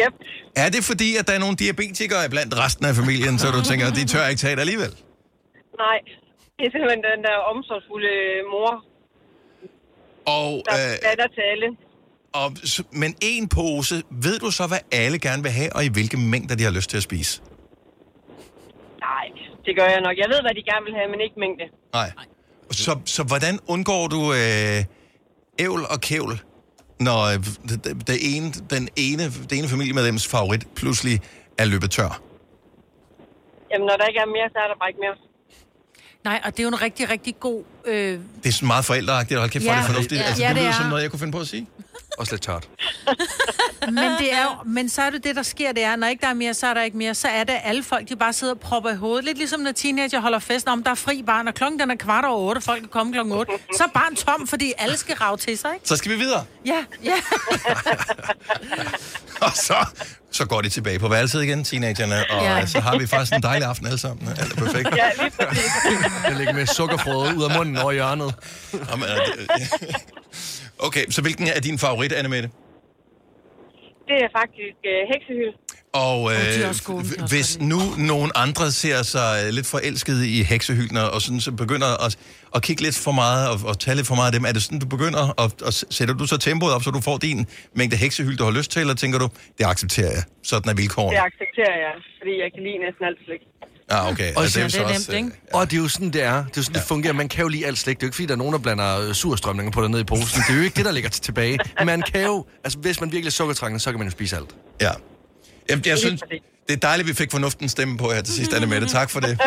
[0.01, 0.13] Yep.
[0.55, 3.85] Er det fordi, at der er nogle diabetikere blandt resten af familien, så du tænker,
[3.87, 4.93] at de tør ikke tage det alligevel?
[5.85, 5.97] Nej,
[6.57, 8.13] det er simpelthen den der omsorgsfulde
[8.53, 8.71] mor,
[10.37, 11.67] Og, der øh, blander til alle.
[12.33, 12.47] Og,
[13.01, 16.55] men en pose, ved du så, hvad alle gerne vil have, og i hvilke mængder
[16.55, 17.41] de har lyst til at spise?
[18.99, 19.25] Nej,
[19.65, 20.17] det gør jeg nok.
[20.17, 21.65] Jeg ved, hvad de gerne vil have, men ikke mængde.
[21.93, 22.11] Nej.
[22.71, 24.79] Så, så hvordan undgår du øh,
[25.59, 26.33] ævl og kævl,
[26.99, 27.37] når øh,
[28.07, 31.21] det, ene, den ene, det ene familiemedlems favorit pludselig
[31.57, 32.21] er løbet tør?
[33.71, 35.15] Jamen, når der ikke er mere, så er der bare ikke mere.
[36.23, 37.63] Nej, og det er jo en rigtig, rigtig god...
[37.85, 39.77] Øh, Det er sådan meget forældreagtigt, hold kæft, ja, Ja.
[39.77, 40.21] det er fornuftigt.
[40.21, 40.25] Ja.
[40.25, 40.77] Altså, Ja, det det lyder er.
[40.81, 41.67] som noget, jeg kunne finde på at sige.
[42.19, 42.67] Også lidt tørt.
[43.87, 46.21] men, det er jo, men så er det det, der sker, det er, når ikke
[46.21, 47.15] der er mere, så er der ikke mere.
[47.15, 49.25] Så er det, alle folk, de bare sidder og propper i hovedet.
[49.25, 51.95] Lidt ligesom når teenager holder fest om, der er fri barn, og klokken den er
[51.95, 53.51] kvart over otte, folk er kommet klokken otte.
[53.77, 55.87] Så er barn tom, fordi alle skal rave til sig, ikke?
[55.87, 56.45] Så skal vi videre.
[56.65, 57.13] Ja, ja.
[59.41, 59.85] Og så,
[60.31, 62.65] så går de tilbage på værelset igen, teenagerne, og Ja.
[62.65, 64.27] så har vi faktisk en dejlig aften alle sammen.
[64.39, 64.95] Alt er perfekt.
[64.95, 65.71] Ja, lige præcis.
[66.27, 68.33] Den ligger med sukkerfrøde ud af munden over hjørnet.
[68.91, 69.07] Jamen,
[70.87, 72.49] Okay, så hvilken er din favorit, Anne Mette?
[74.09, 75.53] Det er faktisk øh, heksehyld.
[75.93, 77.79] Og de er øh, også gode, de kan også hvis nu
[78.11, 82.11] nogen andre ser sig øh, lidt forelskede i heksehylden, og sådan, så begynder at,
[82.55, 84.61] at kigge lidt for meget og, og tage lidt for meget af dem, er det
[84.65, 87.39] sådan, du begynder at, at sætter du så tempoet op, så du får din
[87.79, 89.27] mængde heksehyld, du har lyst til, eller tænker du,
[89.57, 91.15] det accepterer jeg, sådan er vilkårene?
[91.17, 93.41] Det accepterer jeg, fordi jeg kan lide næsten alt slik.
[93.91, 94.33] Ah, okay.
[94.35, 95.23] Og, Altså, det så også, øh,
[95.53, 96.35] og det er jo sådan, det er.
[96.35, 97.13] Det er jo sådan, det fungerer.
[97.13, 97.97] Man kan jo lide alt slik.
[97.97, 99.99] Det er jo ikke, fordi der er nogen, der blander øh, surstrømninger på det ned
[99.99, 100.41] i posen.
[100.47, 101.59] Det er jo ikke det, der ligger tilbage.
[101.85, 102.45] Man kan jo...
[102.63, 104.49] Altså, hvis man virkelig er sukkertrængende, så kan man jo spise alt.
[104.81, 104.91] Ja.
[105.69, 106.21] Jamen, jeg synes,
[106.67, 108.87] det er dejligt, at vi fik fornuften stemme på her til sidst, Anne Mette.
[108.87, 109.29] Tak for det.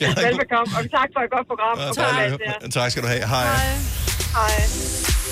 [0.00, 1.78] Velbekomme, og tak for et godt program.
[1.78, 2.42] Ja, Og dejligt.
[2.62, 2.70] tak.
[2.70, 3.26] Tak skal du have.
[3.28, 3.46] Hej.
[4.32, 4.52] Hej.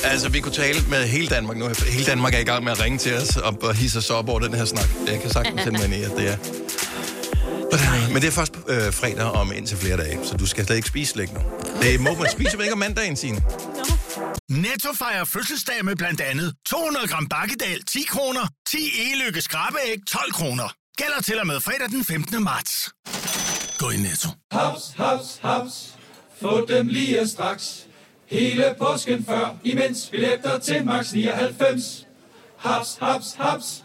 [0.04, 1.68] Altså, vi kunne tale med hele Danmark nu.
[1.88, 4.40] Hele Danmark er i gang med at ringe til os og, hisse os op over
[4.40, 4.88] den her snak.
[5.06, 6.36] Jeg kan sagtens sende mig ind i, at det er...
[8.12, 10.88] Men det er først øh, fredag om indtil flere dage, så du skal slet ikke
[10.88, 11.40] spise slik nu.
[11.82, 13.42] Det må man spise vel ikke om mandagen, Signe?
[14.48, 20.32] Netto fejrer fødselsdag med blandt andet 200 gram bakkedal 10 kroner, 10 e-lykke skrabeæg 12
[20.32, 20.72] kroner.
[20.96, 22.42] Gælder til og med fredag den 15.
[22.44, 22.90] marts.
[23.78, 24.28] Gå i Netto.
[24.52, 25.94] Haps, haps, haps.
[26.42, 27.86] Få dem lige straks.
[28.26, 32.06] Hele påsken før, imens billetter til max 99.
[32.58, 33.84] Haps, haps, haps.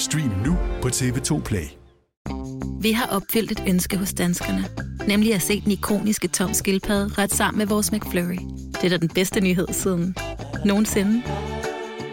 [0.00, 1.66] Stream nu på TV2 Play.
[2.80, 4.68] Vi har opfyldt et ønske hos danskerne.
[5.08, 8.38] Nemlig at se den ikoniske tom skildpadde ret sammen med vores McFlurry.
[8.72, 10.16] Det er da den bedste nyhed siden
[10.64, 11.22] nogensinde.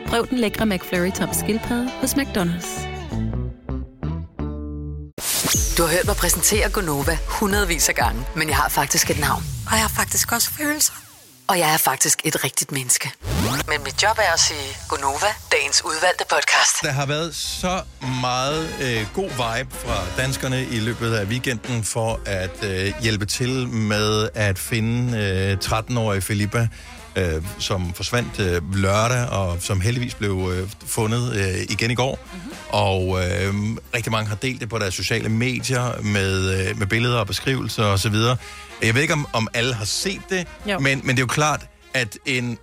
[0.07, 2.87] Prøv den lækre McFlurry tom skildpadde hos McDonald's.
[5.77, 9.43] Du har hørt mig præsentere Gonova hundredvis af gange, men jeg har faktisk et navn.
[9.67, 11.06] Og jeg har faktisk også følelser.
[11.49, 13.11] Og jeg er faktisk et rigtigt menneske.
[13.67, 16.75] Men mit job er at sige Gonova, dagens udvalgte podcast.
[16.83, 17.81] Der har været så
[18.21, 23.67] meget øh, god vibe fra danskerne i løbet af weekenden for at øh, hjælpe til
[23.67, 26.67] med at finde øh, 13-årige Filippa,
[27.15, 32.19] øh, som forsvandt øh, lørdag, og som heldigvis blev øh, fundet øh, igen i går.
[32.33, 32.51] Mm-hmm.
[32.69, 33.53] Og øh,
[33.95, 37.83] rigtig mange har delt det på deres sociale medier med, øh, med billeder og beskrivelser
[37.83, 38.15] osv.
[38.81, 40.79] Jeg ved ikke, om, om alle har set det, Jo.
[40.79, 42.57] men, men det er jo klart, at en,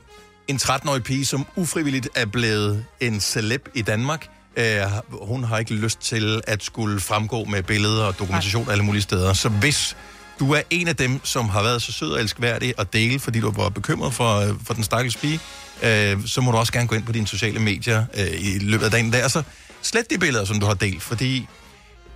[0.49, 4.83] en 13-årig pige, som ufrivilligt er blevet en celeb i Danmark, øh,
[5.23, 9.33] hun har ikke lyst til at skulle fremgå med billeder og dokumentation alle mulige steder.
[9.33, 9.97] Så hvis
[10.41, 13.41] du er en af dem, som har været så sød og elskværdig at dele, fordi
[13.41, 15.41] du var bekymret for, øh, for den stakkels pige,
[15.83, 18.85] øh, så må du også gerne gå ind på dine sociale medier øh, i løbet
[18.85, 19.43] af dagen der, og så
[19.83, 21.49] slet de billeder, som du har delt, fordi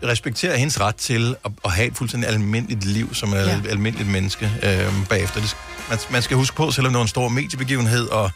[0.05, 3.61] respekterer hendes ret til at, at have et fuldstændig almindeligt liv, som er Ja.
[3.71, 5.41] almindeligt menneske øh, bagefter.
[5.41, 5.57] Det,
[5.91, 8.31] man, man skal huske på, selvom det er en stor mediebegivenhed, og,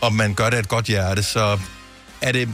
[0.00, 1.58] og man gør det af et godt hjerte, så
[2.20, 2.48] er det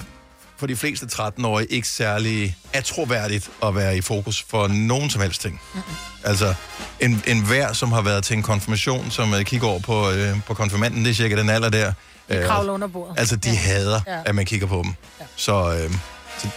[0.58, 5.40] for de fleste 13-årige ikke særlig atroværdigt at være i fokus for nogen som helst
[5.40, 5.60] ting.
[5.74, 5.94] Mm-hmm.
[6.24, 6.54] Altså,
[7.00, 10.36] en, en hver, som har været til en konfirmation, som øh, kigger over på, øh,
[10.46, 11.92] på konfirmanden, det er cirka den alder der.
[12.28, 13.18] De kravler under bordet.
[13.18, 13.56] Altså, de ja.
[13.56, 14.18] hader, ja.
[14.26, 14.94] at man kigger på dem.
[15.20, 15.24] Ja.
[15.36, 15.90] Så, øh,
[16.38, 16.48] så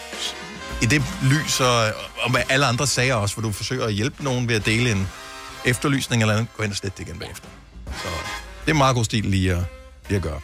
[0.82, 4.24] i det lys, og, og med alle andre sager også, hvor du forsøger at hjælpe
[4.24, 5.08] nogen ved at dele en
[5.66, 7.48] efterlysning eller andet, gå ind og slet det igen bagefter.
[7.86, 8.08] Så
[8.66, 9.64] det er meget god stil lige at,
[10.08, 10.40] lige at gøre.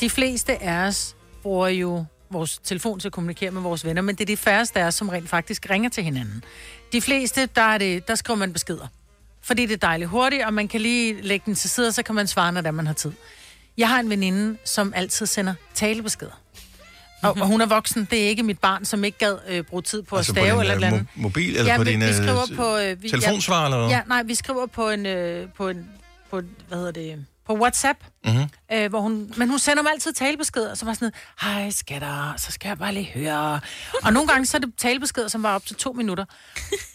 [0.00, 4.14] De fleste af os bruger jo vores telefon til at kommunikere med vores venner, men
[4.14, 6.44] det er de færreste af os, som rent faktisk ringer til hinanden.
[6.92, 8.86] De fleste, der, er det, der skriver man beskeder.
[9.42, 12.02] Fordi det er dejligt hurtigt, og man kan lige lægge den til side, og så
[12.02, 13.12] kan man svare, når man har tid.
[13.78, 16.41] Jeg har en veninde, som altid sender talebeskeder.
[17.22, 19.82] Og, og hun er voksen, det er ikke mit barn, som ikke gad øh, bruge
[19.82, 21.08] tid på Altså at på stave din, eller øh, et eller andet.
[21.16, 22.76] mo- mobil eller ja, på vi, din, vi øh, skriver på...
[22.78, 23.88] Øh, vi, telefonsvarer, eller hvad?
[23.88, 25.06] Ja, nej, vi skriver på en...
[25.06, 25.86] Øh, på en
[26.30, 27.24] på, en- hvad hedder det?
[27.46, 27.98] På WhatsApp.
[28.24, 28.42] Mm-hmm.
[28.72, 32.34] Øh, hvor hun, men hun sender mig altid talebeskeder, som var sådan noget, hej skatter,
[32.36, 33.60] så skal jeg bare lige høre.
[34.02, 36.24] Og nogle gange så er det talebeskeder, som var op til to minutter.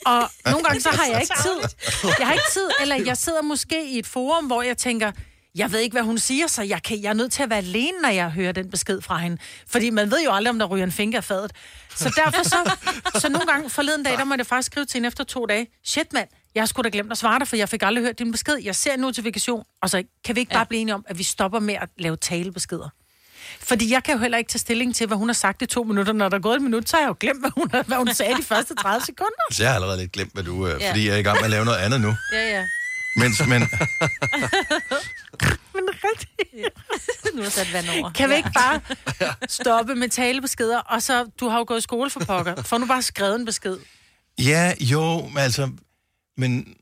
[0.06, 1.78] Og nogle gange så har jeg ikke tid.
[2.20, 5.12] Jeg har ikke tid, eller jeg sidder måske i et forum, hvor jeg tænker,
[5.58, 7.60] jeg ved ikke, hvad hun siger, så jeg, kan, jeg er nødt til at være
[7.60, 9.38] alene, når jeg hører den besked fra hende.
[9.68, 11.52] Fordi man ved jo aldrig, om der ryger en finger af fadet.
[11.96, 12.72] Så derfor så,
[13.22, 15.68] så nogle gange forleden dag, der må jeg faktisk skrive til hende efter to dage.
[15.86, 18.32] Shit mand, jeg sgu da glemt at svare dig, for jeg fik aldrig hørt din
[18.32, 18.56] besked.
[18.64, 21.24] Jeg ser en notifikation, og så kan vi ikke bare blive enige om, at vi
[21.24, 22.90] stopper med at lave talebeskeder.
[23.60, 25.84] Fordi jeg kan jo heller ikke tage stilling til, hvad hun har sagt i to
[25.84, 26.14] minutter.
[26.14, 28.14] Når der er gået et minut, så har jeg jo glemt, hvad hun, hvad hun
[28.14, 29.42] sagde de første 30 sekunder.
[29.52, 30.68] Så jeg har allerede lidt glemt, hvad du...
[30.68, 30.90] Øh, Ja.
[30.90, 32.16] Fordi jeg er i gang med at lave noget andet nu.
[32.34, 32.64] Ja, ja.
[33.16, 33.62] Mens, men,
[35.78, 37.36] Men rigtigt.
[37.36, 38.12] nu er sat vand over.
[38.12, 38.82] Kan vi ikke bare
[39.60, 42.86] stoppe med talebeskeder, og så, du har jo gået i skole for pokker, får nu
[42.86, 43.78] bare skrevet en besked.
[44.40, 45.72] ja, jo, men altså...
[46.40, 46.76] Men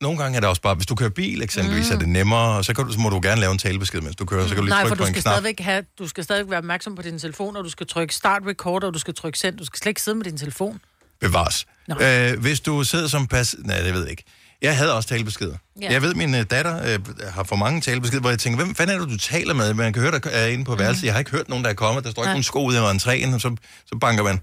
[0.00, 0.74] nogle gange er det også bare...
[0.74, 1.94] Hvis du kører bil eksempelvis, mm.
[1.94, 4.16] er det nemmere, og så, kan du, så må du gerne lave en talebesked, mens
[4.16, 4.42] du kører.
[4.42, 5.32] Så kan du lige Nej, for trykke du på en skal, knap.
[5.32, 8.42] stadigvæk have, du skal stadigvæk være opmærksom på din telefon, og du skal trykke start
[8.46, 9.58] record, og du skal trykke send.
[9.58, 10.80] Du skal slet ikke sidde med din telefon.
[11.20, 11.66] Bevares.
[12.00, 13.54] Øh, hvis du sidder som pas...
[13.58, 14.24] Nej, det ved jeg ikke.
[14.62, 15.56] Jeg havde også talebeskeder.
[15.80, 15.86] Ja.
[15.86, 15.92] Ja.
[15.92, 16.98] Jeg ved, at min øh, datter øh,
[17.28, 19.74] har for mange talebeskeder, hvor jeg tænker, hvem fanden er det, du taler med?
[19.74, 21.04] Man kan høre, der er inde på værelset.
[21.04, 22.04] Jeg har ikke hørt nogen, der er kommet.
[22.04, 22.32] Der står ikke Nej.
[22.32, 24.40] nogen sko ude af entréen, og så, så banker man.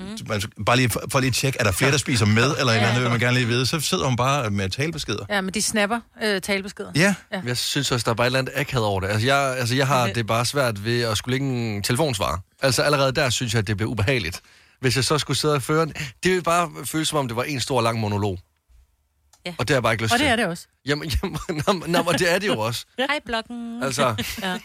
[0.00, 0.06] Mm.
[0.28, 2.42] Man, skal- bare lige for, for lige at tjekke, er der flere, der spiser med,
[2.58, 2.78] eller ja.
[2.78, 3.66] eller andet, vil man gerne lige vide.
[3.66, 5.24] Så sidder hun bare med talebeskeder.
[5.30, 6.90] Ja, men de snapper øh, talebeskeder.
[6.96, 7.14] Ja.
[7.32, 7.40] Ja.
[7.46, 9.08] Jeg synes også, der er bare et eller andet akavet over det.
[9.08, 10.14] Altså, jeg, altså, jeg har Okay.
[10.14, 12.40] det bare svært ved at skulle lægge en telefonsvar.
[12.62, 14.40] Altså, allerede der synes jeg, at det bliver ubehageligt.
[14.80, 17.36] Hvis jeg så skulle sidde og føre den, det ville bare føles som om, det
[17.36, 18.38] var en stor lang monolog.
[19.46, 19.54] Ja.
[19.58, 20.24] Og det har jeg bare ikke lyst Og til.
[20.26, 20.66] det er det også.
[20.86, 22.84] Jamen, jamen nå, og det er det jo også.
[22.98, 23.82] Hej, blokken.
[23.82, 24.14] Altså.
[24.42, 24.58] Ja.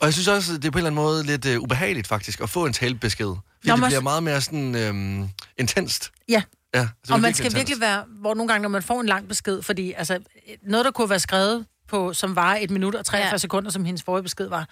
[0.00, 2.06] Og jeg synes også, at det er på en eller anden måde lidt uh, ubehageligt
[2.06, 3.26] faktisk, at få en talebesked.
[3.26, 5.28] Fordi Nå, det bliver også- meget mere sådan øhm,
[5.58, 6.10] intenst.
[6.28, 6.42] Ja.
[6.74, 7.56] Ja, Og man skal intenst.
[7.56, 10.18] virkelig være, hvor nogle gange, når man får en lang besked, fordi altså,
[10.62, 13.38] noget, der kunne være skrevet på, som var et minut og 43 ja.
[13.38, 14.68] sekunder, som hendes forrige besked var,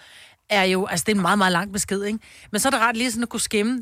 [0.51, 2.19] er jo, altså det er en meget, meget lang besked, ikke?
[2.53, 3.73] Men så er det ret lige sådan at kunne skimme.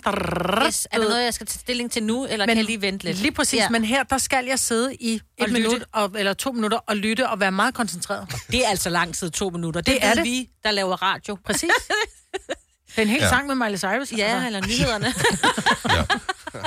[0.66, 2.80] Yes, er der noget, jeg skal tage stilling til nu, eller men, kan jeg lige
[2.80, 3.18] vente lidt?
[3.18, 3.68] Lige præcis, ja.
[3.68, 6.96] men her, der skal jeg sidde i et Og minut, og, eller to minutter, og
[6.96, 8.26] lytte og være meget koncentreret.
[8.50, 9.80] Det er altså lang tid, to minutter.
[9.80, 10.24] Det, Det det er det.
[10.24, 11.38] vi, der laver radio.
[11.46, 11.70] Præcis.
[12.88, 13.24] Det er en hel Ja.
[13.24, 13.28] ja.
[13.30, 14.12] sang med Miley Cyrus.
[14.12, 15.14] Ja, eller nyhederne.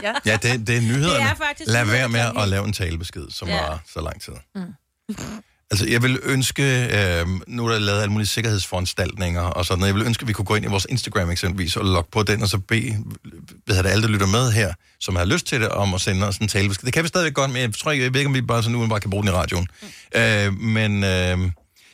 [0.04, 0.14] ja.
[0.26, 1.14] Ja, det, det er nyhederne.
[1.14, 3.56] Det er faktisk Lad være med at lave en talebesked, som Ja.
[3.56, 3.62] ja.
[3.62, 4.34] var så lang tid.
[4.56, 4.62] Mm.
[5.76, 9.88] Altså, jeg vil ønske, øh, nu er der lavet alle mulige sikkerhedsforanstaltninger og sådan noget,
[9.88, 12.24] jeg vil ønske, at vi kunne gå ind i vores Instagram eksempelvis og logge på
[12.24, 12.98] den, og så bede,
[13.66, 16.28] hvad det, alle, der lytter med her, som har lyst til det, om at sende
[16.28, 16.86] os en talebesked.
[16.86, 18.64] Det kan vi stadigvæk godt, men jeg tror ikke, jeg ved ikke, om vi bare
[18.64, 19.68] sådan nu bare kan bruge den i radioen.
[19.82, 20.20] Mm.
[20.20, 21.38] Øh, men, øh,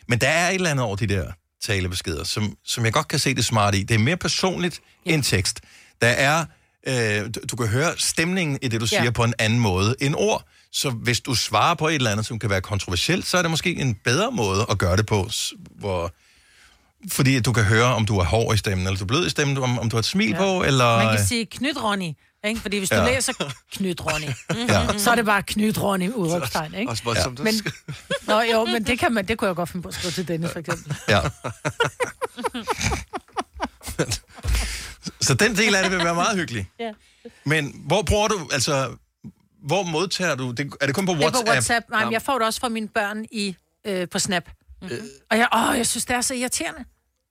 [0.08, 1.26] men der er et eller andet over de der
[1.66, 3.84] talebeskeder, som, som jeg godt kan se det smart i.
[3.84, 5.12] Det er mere personligt ja.
[5.14, 5.60] end tekst.
[6.02, 6.46] Der er,
[6.88, 9.00] øh, du, du kan høre stemningen i det, du Ja.
[9.00, 10.48] siger på en anden måde end ord.
[10.74, 13.52] Så hvis du svarer på et eller andet, som kan være kontroversielt, så er det
[13.52, 15.30] måske en bedre måde at gøre det på,
[15.80, 16.14] hvor...
[17.12, 19.28] Fordi at du kan høre, om du er hård i stemmen, eller du er blød
[19.28, 20.38] i stemmen, om, om du har et smil ja.
[20.38, 20.98] på, eller...
[21.04, 22.14] Man kan sige knyt Ronny,
[22.46, 22.62] ikke?
[22.62, 23.04] Fordi hvis du Ja.
[23.04, 23.16] ja.
[23.16, 23.34] læser
[23.74, 24.28] knyt Ronny,
[24.74, 24.98] Ja.
[24.98, 26.92] så er det bare knyt Ronny udråbstegn, ikke?
[26.92, 27.40] Også voldsomt.
[27.40, 27.54] Men,
[28.28, 30.28] nå, jo, men det, kan man, det kunne jeg godt finde på at skrive til
[30.28, 30.96] Dennis, for eksempel.
[31.10, 31.20] Ja.
[35.22, 36.70] så den del af det vil være meget hyggelig.
[36.80, 36.92] Ja.
[37.46, 38.90] Men hvor bruger du, altså,
[39.62, 41.46] hvor modtager du, det, er det kun på Det er WhatsApp?
[41.46, 41.90] på WhatsApp.
[41.90, 43.56] Nej, men jeg får det også fra mine børn i,
[43.86, 44.44] øh, på Snap.
[44.82, 44.98] Mm-hmm.
[45.32, 46.86] Og jeg, åh, jeg synes, det er så irriterende.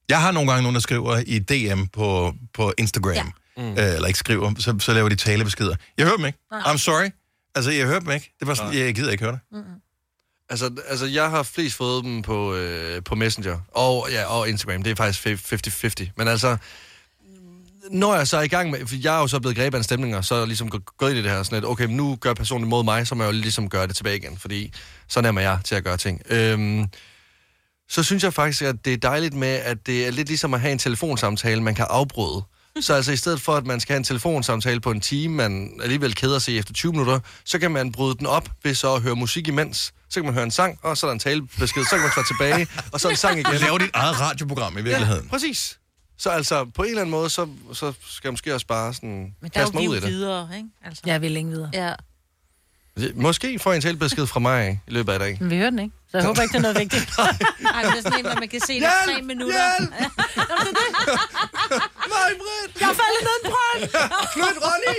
[0.08, 3.22] Jeg har nogle gange nogen, der skriver i DM på, på Instagram, ja.
[3.56, 3.62] mm.
[3.62, 5.76] øh, eller ikke skriver, så, så laver de talebeskeder.
[5.98, 6.38] Jeg hører dem ikke.
[6.50, 6.60] Nej.
[6.60, 7.10] I'm sorry.
[7.54, 8.34] Altså, jeg hører dem ikke.
[8.40, 9.40] Det var sådan, jeg gider ikke høre det.
[9.52, 9.74] Mm-hmm.
[10.50, 14.82] Altså, altså, jeg har flest fået dem på, øh, på Messenger og, ja, og Instagram.
[14.82, 15.26] Det er faktisk
[16.06, 16.10] 50-50.
[16.16, 16.56] Men altså,
[17.92, 18.86] når jeg så er i gang med...
[18.86, 20.70] For jeg er jo så blevet grebet af en stemning, og så er jeg ligesom
[20.70, 23.24] gå- gået i det her sådan lidt, okay, nu gør personen imod mig, så må
[23.24, 24.72] jeg jo ligesom gøre det tilbage igen, fordi
[25.08, 26.22] så nærmer jeg til at gøre ting.
[26.30, 26.86] Øhm,
[27.88, 30.60] så synes jeg faktisk, at det er dejligt med, at det er lidt ligesom at
[30.60, 32.42] have en telefonsamtale, man kan afbryde.
[32.80, 35.70] Så altså i stedet for, at man skal have en telefonsamtale på en time, man
[35.82, 39.02] alligevel keder sig efter 20 minutter, så kan man bryde den op ved så at
[39.02, 39.92] høre musik imens.
[40.08, 42.10] Så kan man høre en sang, og så er der en talebesked, så kan man
[42.12, 43.52] svare tilbage, og så en sang igen.
[43.52, 45.24] Du laver dit eget radioprogram i virkeligheden.
[45.24, 45.79] Ja, præcis.
[46.20, 49.34] Så altså, på en eller anden måde, så, så skal jeg måske også bare sådan
[49.40, 50.10] Men der er jo mig vi ud i jo det.
[50.12, 50.68] videre, ikke?
[50.84, 51.02] Altså.
[51.06, 51.70] Jeg vil længe videre.
[51.72, 51.92] Ja.
[53.14, 55.36] Måske får jeg en talebesked fra mig i løbet af dagen.
[55.40, 57.10] Men vi hører den ikke, så jeg håber ikke, det er noget vigtigt.
[57.18, 57.32] Ej,
[57.82, 59.56] men det er sådan en, hvor man kan se det i tre minutter.
[59.78, 59.90] Hjælp!
[62.14, 62.80] Nej, Britt!
[62.80, 63.82] Jeg er faldet ned i en brønd!
[64.34, 64.98] Knyt Ronny!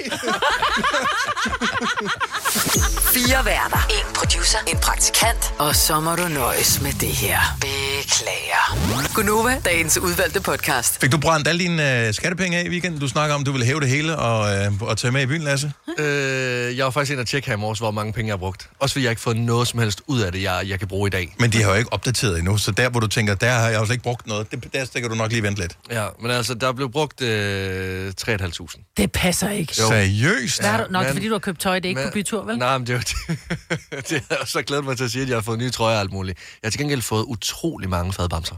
[3.14, 3.88] Fire værter.
[3.90, 4.58] En producer.
[4.68, 5.54] En praktikant.
[5.60, 7.40] Og så må du nøjes med det her.
[7.62, 9.14] Beklager.
[9.16, 11.02] Gunova, dagens udvalgte podcast.
[11.02, 13.00] Fik du brændt alle dine øh, skattepenge af i weekenden?
[13.00, 15.42] Du snakker om, du ville hæve det hele og, øh, og tage med i byen,
[15.42, 15.72] Lasse.
[16.00, 18.38] Øh, jeg var faktisk inde og tjekke her i morges, hvor mange penge jeg har
[18.38, 18.70] brugt.
[18.80, 20.88] Også fordi jeg ikke har fået noget som helst ud af det, jeg, jeg kan
[20.88, 21.36] bruge i dag.
[21.40, 23.80] Men de har jo ikke opdateret endnu, så der, hvor du tænker, der har jeg
[23.80, 25.78] også ikke brugt noget, det, der stikker du nok lige vente lidt.
[25.92, 28.94] Ja, men altså, der blev brugt øh, 3.500.
[28.98, 29.74] Det passer ikke.
[29.80, 29.88] Jo.
[29.88, 30.60] Seriøst?
[30.62, 32.14] Hvad har du, nok men- fordi du har købt tøj, det er ikke men- på
[32.14, 32.58] bytur, vel?
[32.58, 34.10] Nej, men det er jo det.
[34.10, 35.96] det har jeg så glædet mig til at sige, at jeg har fået nye trøjer
[35.96, 36.38] og alt muligt.
[36.38, 38.56] Jeg har til gengæld fået utrolig mange fadbamser.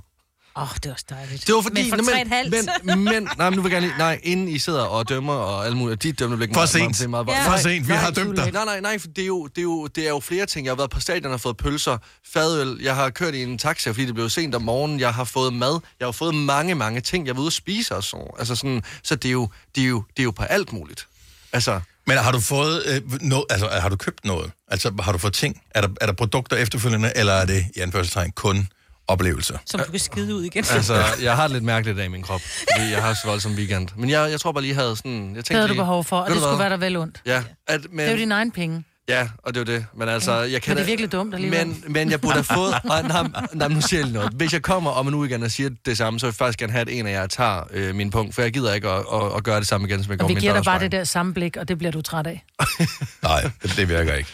[0.56, 1.48] Åh, oh, det var også dejligt.
[1.48, 1.90] Det var fordi...
[1.90, 2.70] Men for tre halvt.
[2.84, 3.98] men, men, nej, men nu vil jeg gerne lige...
[3.98, 6.54] Nej, inden I sidder og dømmer og alt muligt, de dømmer blik.
[6.54, 6.98] For sent.
[6.98, 8.52] For sent, vi har dømt dig.
[8.52, 10.66] Nej, nej, nej, for det er, jo, det, er jo, det er jo flere ting.
[10.66, 11.98] Jeg har været på stadion og fået pølser,
[12.34, 15.24] fadøl, jeg har kørt i en taxa, fordi det blev sent om morgenen, jeg har
[15.24, 17.28] fået mad, jeg har fået mange, mange ting.
[17.28, 18.36] Jeg var ude at spise og så.
[18.40, 21.08] Altså sådan, så det er, jo, det, er jo, det er jo på alt muligt.
[21.54, 24.52] Altså, Men har du fået øh, noget, altså har du købt noget?
[24.68, 25.62] Altså har du fået ting?
[25.72, 28.68] Er der, er der produkter efterfølgende, eller er det i anførselstegn kun
[29.08, 29.58] oplevelser?
[29.66, 30.66] Som du kan skide ud igen.
[30.72, 32.42] altså, jeg har det lidt mærkeligt af i min krop,
[32.76, 33.90] fordi jeg har så voldsom weekend.
[33.96, 35.28] Men jeg, jeg tror bare lige, jeg havde sådan...
[35.28, 37.22] Jeg Det tænkte havde du behov for, og det skulle være der vel ondt.
[37.26, 38.84] Ja, at, men, Det er jo dine egne penge.
[39.10, 39.86] Ja, og det er jo det.
[39.96, 41.68] Men altså, jeg kan Men det er virkelig dumt alligevel.
[41.68, 42.74] Men, men jeg burde have fået...
[42.92, 44.34] Og, nej, nej, nu siger jeg lige noget.
[44.34, 46.60] Hvis jeg kommer om en uge igen og siger det samme, så vil jeg faktisk
[46.60, 49.06] gerne have, at en af jer tager øh, min punkt, for jeg gider ikke at,
[49.14, 50.92] at, at gøre det samme igen, som jeg Og gjorde vi giver dig bare det
[50.92, 52.44] der samme blik, og det bliver du træt af.
[53.24, 54.30] Nej, det, virker ikke.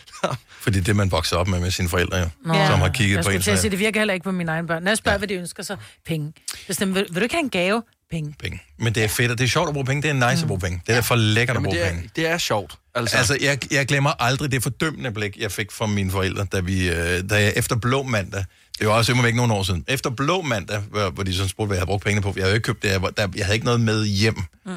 [0.61, 2.53] Fordi det, man vokser op med med sine forældre, jo, Nå.
[2.67, 3.41] som har kigget jeg på en.
[3.41, 4.83] til at så- sige, det virker heller ikke på mine egne børn.
[4.83, 5.17] Når jeg spørger, ja.
[5.17, 5.75] hvad de ønsker, så
[6.07, 6.33] penge.
[6.67, 7.83] Bestem, vil, vil du ikke have en gave?
[8.11, 8.35] Penge.
[8.39, 8.61] Penge.
[8.79, 10.01] Men det er fedt, og det er sjovt at bruge penge.
[10.01, 10.81] Det er nice at bruge penge.
[10.87, 12.09] Det er for lækkert at bruge det, er, penge.
[12.15, 12.75] det er sjovt.
[12.99, 16.59] Altså, Altså, jeg, jeg glemmer aldrig det fordømmende blik, jeg fik fra mine forældre, da,
[16.59, 18.45] vi, øh, da jeg efter blå mandag,
[18.79, 21.67] det var også ikke nogle år siden, efter blå mandag, hvor, hvor de sådan spurgte,
[21.67, 23.45] hvad jeg havde brugt pengene på, jeg havde jo ikke købt det, jeg, der, jeg
[23.45, 24.37] havde ikke noget med hjem.
[24.65, 24.71] Mm.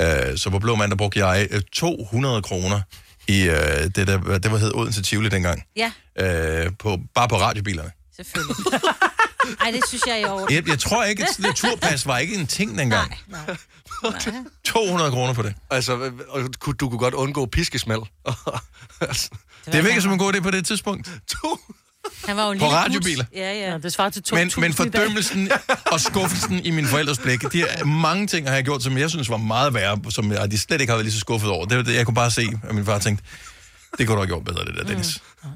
[0.00, 2.80] Øh, så på blå mandag brugte jeg øh, 200 kroner
[3.28, 7.36] i øh, det, der, det var hed Odense Tivoli dengang, Ja, øh, på, bare på
[7.40, 7.90] radiobilerne.
[8.16, 8.56] selvfølgelig.
[9.60, 10.54] Ej, det synes jeg er i orden.
[10.56, 13.14] Jeg, jeg tror ikke, at det turpas var ikke en ting dengang.
[13.28, 13.56] Nej, nej.
[14.64, 15.54] 200 kroner på det.
[15.70, 18.00] altså, og kunne- du kunne godt undgå piskesmæld.
[19.00, 19.30] altså,
[19.66, 21.10] Det virker som en god idé på det tidspunkt.
[22.26, 23.24] Han var jo en På radiobiler.
[23.34, 23.70] Ja, ja.
[23.70, 25.50] Ja, det svarer til 2.000 Men, men fordømmelsen
[25.92, 29.10] og skuffelsen i min forældres blik, de er mange ting, har jeg gjort, som jeg
[29.10, 31.66] synes var meget værre, som jeg, de slet ikke har været lige så skuffet over.
[31.66, 33.24] Det, det jeg kunne bare se, at min far tænkte,
[33.98, 35.20] det kunne du have gjort bedre, det der, Dennis.
[35.44, 35.48] Mm.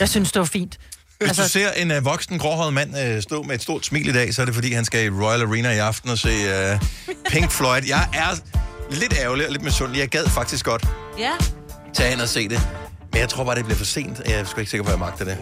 [0.00, 0.78] Jeg synes, det var fint.
[1.18, 4.08] Hvis altså, du ser en uh, voksen, gråhåret mand uh, stå med et stort smil
[4.08, 6.28] i dag, så er det fordi, han skal i Royal Arena i aften og se
[6.74, 6.80] uh,
[7.30, 7.82] Pink Floyd.
[7.88, 8.36] Jeg er
[8.90, 10.00] lidt ærgerlig og lidt misundelig.
[10.00, 10.86] Jeg gad faktisk godt
[11.18, 11.32] Ja.
[11.94, 12.60] tage ind og se det.
[13.12, 14.20] Men jeg tror bare, det bliver for sent.
[14.26, 15.38] Jeg er sgu ikke sikker på, at jeg magter det.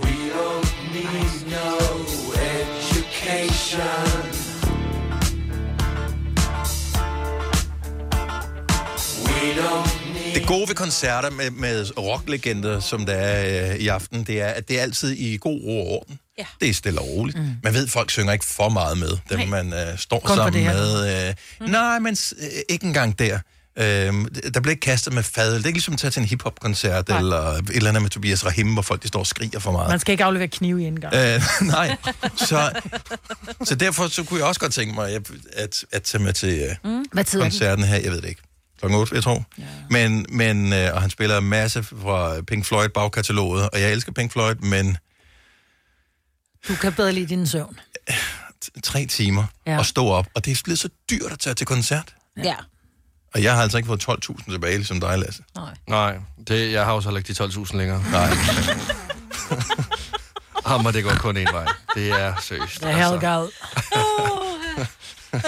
[10.34, 14.46] Det gode ved koncerter med, med rocklegender, som der er øh, i aften, det er,
[14.46, 16.18] at det er altid i god ro og orden.
[16.38, 16.44] Ja.
[16.60, 17.38] Det er stille og roligt.
[17.38, 17.50] Mm.
[17.62, 19.46] Man ved, at folk synger ikke for meget med, dem Nej.
[19.46, 21.28] man øh, står Kun sammen med.
[21.28, 21.66] Øh, mm.
[21.66, 23.38] Nej, men øh, ikke engang der.
[23.78, 25.54] Øh, der bliver ikke kastet med fadel.
[25.54, 27.18] Det er ikke ligesom at tage til en hiphop-koncert, Nej.
[27.18, 29.88] eller et eller andet med Tobias Rahim, hvor folk de står og skriger for meget.
[29.90, 31.14] Man skal ikke aflevere knive i indgang.
[31.14, 31.42] Øh,
[31.76, 31.96] nej,
[32.36, 32.70] så,
[33.64, 36.60] så derfor så kunne jeg også godt tænke mig at, at, at tage med til
[36.60, 37.04] øh, Mm.
[37.12, 37.96] Hvad er koncerten her.
[37.96, 38.42] Jeg ved det ikke.
[38.84, 39.44] Klokken 8, jeg tror.
[39.58, 39.62] Ja.
[39.90, 44.12] Men, men øh, og han spiller en masse fra Pink Floyd bagkataloget, og jeg elsker
[44.12, 44.96] Pink Floyd, men
[46.68, 47.78] Du kan bedre lide din søvn.
[48.84, 49.80] tre timer Ja.
[49.80, 52.14] at stå op, og det er blevet så dyrt at tage til koncert.
[52.44, 52.54] Ja.
[53.34, 55.42] Og jeg har altså ikke fået 12.000 tilbage, ligesom dig, Lasse.
[55.88, 56.18] nej,
[56.48, 58.04] det, jeg har også heller ikke de 12.000 længere.
[58.10, 58.30] Nej.
[60.66, 61.66] Hammer, det går kun en vej.
[61.94, 62.80] Det er seriøst.
[62.80, 63.50] Det er helt galt.
[65.32, 65.40] Var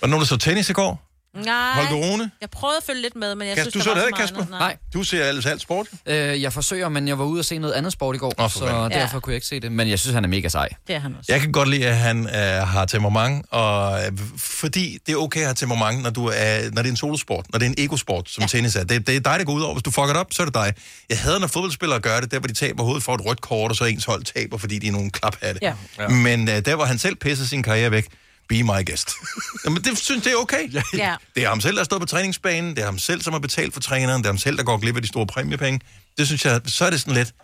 [0.00, 1.11] der nogen, der så tennis i går?
[1.34, 1.72] Nej.
[1.84, 2.30] Holger Rune?
[2.40, 4.06] Jeg prøvede at følge lidt med, men jeg Kasper, synes, du så var det så
[4.06, 4.38] ikke, meget Kasper?
[4.40, 4.50] andet.
[4.58, 4.76] Nej.
[4.94, 5.86] Du ser ellers alt sport?
[6.06, 8.48] Øh, jeg forsøger, men jeg var ude og se noget andet sport i går, for
[8.48, 8.90] så fanden.
[8.90, 9.20] derfor Ja.
[9.20, 9.72] kunne jeg ikke se det.
[9.72, 10.68] Men jeg synes, han er mega sej.
[10.86, 11.32] Det er han også.
[11.32, 12.32] Jeg kan godt lide, at han øh,
[12.68, 16.82] har temperament, og øh, fordi det er okay at have temperament, når, du er, når
[16.82, 18.46] det er en solosport, når det er en egosport, som ja.
[18.46, 18.84] tennis er.
[18.84, 19.74] Det, det er dig, der går ud over.
[19.74, 20.74] Hvis du fucker det op, så er det dig.
[21.10, 23.70] Jeg hader, når fodboldspillere gør det, der hvor de taber hovedet for et rødt kort,
[23.70, 25.58] og så ens hold taber, fordi de er nogle klaphatte.
[25.62, 25.74] Ja.
[25.98, 26.08] Ja.
[26.08, 28.06] Men øh, der, hvor han selv pisser sin karriere væk,
[28.48, 29.10] be my guest.
[29.64, 30.72] Jamen, det synes det er okay.
[30.72, 30.82] Ja.
[31.34, 33.74] Det er ham selv, der står på træningsbanen, det er ham selv, som har betalt
[33.74, 35.80] for træneren, det er ham selv, der går glip af de store præmiepenge.
[36.18, 37.34] Det synes jeg, så er det sådan lidt,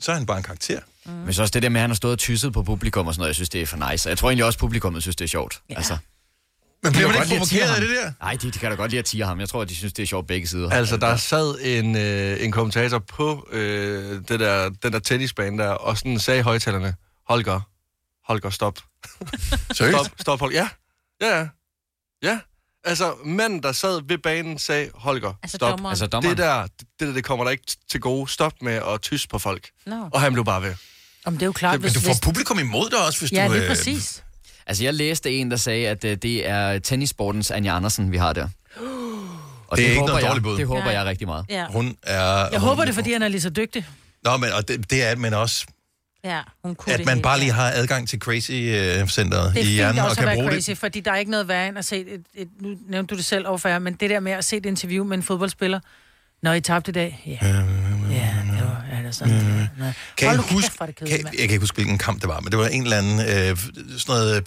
[0.00, 0.80] så er han bare en karakter.
[1.06, 1.12] Mm.
[1.12, 3.14] Men så også det der med, at han har stået og tysset på publikum og
[3.14, 4.08] sådan noget, jeg synes, det er for nice.
[4.08, 5.60] Og Jeg tror egentlig også, publikummet synes, det er sjovt.
[5.70, 5.74] Ja.
[5.76, 5.96] Altså,
[6.82, 8.12] Men bliver man ikke provokeret af det der?
[8.20, 9.40] Nej, de, de kan da godt lide at tire ham.
[9.40, 10.70] Jeg tror, de synes, det er sjovt begge sider.
[10.70, 15.68] Altså, der sad en, øh, en kommentator på øh, det der, den der tennisbane der,
[15.68, 16.94] og sådan sagde i højtalerne,
[17.28, 17.60] Holger,
[18.28, 18.78] Holger, stop.
[19.72, 19.98] Seriøst?
[19.98, 20.66] Stop, stop, Holger.
[21.20, 21.46] Ja, ja, ja.
[22.22, 22.38] Ja.
[22.84, 25.70] Altså, manden, der sad ved banen, sagde, Holger, Altså stop.
[25.70, 25.92] dommeren.
[25.92, 26.36] Altså, dommeren.
[26.36, 28.30] det der, det der, det kommer der ikke til gode.
[28.30, 29.68] Stop med at tysse på folk.
[29.86, 30.08] Nå.
[30.12, 30.74] Og han blev bare ved.
[31.24, 33.52] Om det er jo klart, Men du får publikum imod dig også, hvis Ja, du...
[33.52, 34.22] lige øh, præcis.
[34.66, 38.32] Altså, jeg læste en, der sagde, at øh, det er tennissportens Anja Andersen, vi har
[38.32, 38.48] der.
[39.68, 40.56] Og Det er ikke håber noget jeg, dårligt bud.
[40.58, 40.92] Det håber Nej.
[40.92, 41.46] jeg rigtig meget.
[41.48, 41.66] Ja.
[41.66, 42.22] Hun er...
[42.22, 43.86] Jeg hun, håber det, fordi han er lige så dygtig.
[44.24, 45.66] Nå, men og det, det er, men også,
[46.26, 49.68] Ja, hun kunne at det man bare lige har adgang til Crazy-centeret Det er i
[49.68, 50.78] hjernen, og kan bruge crazy, det.
[50.78, 53.24] fordi der er ikke noget værre end at se et, et, nu nævnte du det
[53.24, 55.80] selv overfor men det der med at se et interview med en fodboldspiller,
[56.42, 59.92] når I tabte i dag, ja, ja, det var, ja, det er sådan, det var.
[60.16, 61.34] Kan Hold jeg kæft, huske, det kan, jeg mand.
[61.36, 63.98] kan ikke huske, hvilken kamp det var, men det var en eller anden øh, sådan
[64.08, 64.42] noget øh,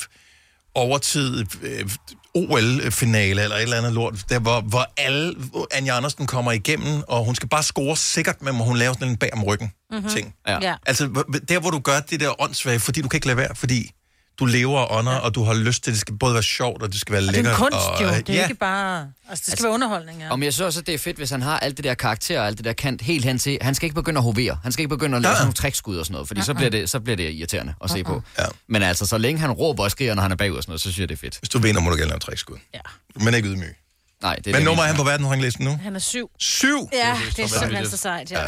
[0.75, 1.89] overtid øh,
[2.35, 7.01] OL-finale eller et eller andet lort, der hvor, hvor alle, hvor Anja Andersen kommer igennem,
[7.07, 9.71] og hun skal bare score sikkert, men må hun lave sådan en bag om ryggen
[9.91, 10.09] Mhm.
[10.09, 10.33] ting.
[10.47, 10.57] Ja.
[10.61, 10.75] Ja.
[10.85, 13.91] Altså, der hvor du gør det der åndssvage, fordi du kan ikke lade være, fordi
[14.39, 16.83] du lever og ånder, og du har lyst til, at det skal både være sjovt,
[16.83, 17.53] og det skal være Og det er lækkert.
[17.53, 18.43] en kunst og, jo, det er ja.
[18.43, 19.07] ikke bare...
[19.29, 20.29] Altså, det skal være underholdning, ja.
[20.29, 22.39] Om jeg synes også, at det er fedt, hvis han har alt det der karakter
[22.41, 23.57] og alt det der kant helt hen til.
[23.61, 24.57] Han skal ikke begynde at hovere.
[24.63, 25.35] Han skal ikke begynde at lave Ja.
[25.35, 27.89] sådan nogle trickskud og sådan noget, fordi så bliver det, så bliver det irriterende at
[27.91, 28.21] se på.
[28.39, 28.45] Ja.
[28.67, 30.81] Men altså, så længe han råber og skriger, når han er bagud og sådan noget,
[30.81, 31.37] så synes jeg, det er fedt.
[31.39, 32.57] Hvis du vinder, må du gerne lave trækskud.
[32.73, 32.79] Ja.
[33.15, 33.75] Men ikke ydmyg.
[34.21, 35.79] Nej, det er Men det nummer er han på verdensranglisten nu?
[35.83, 36.29] Han er syv.
[36.39, 36.89] Syv?
[36.93, 37.91] Ja, det er så simpelthen vanvittigt.
[37.91, 38.39] så sejt, ja.
[38.41, 38.47] Ja.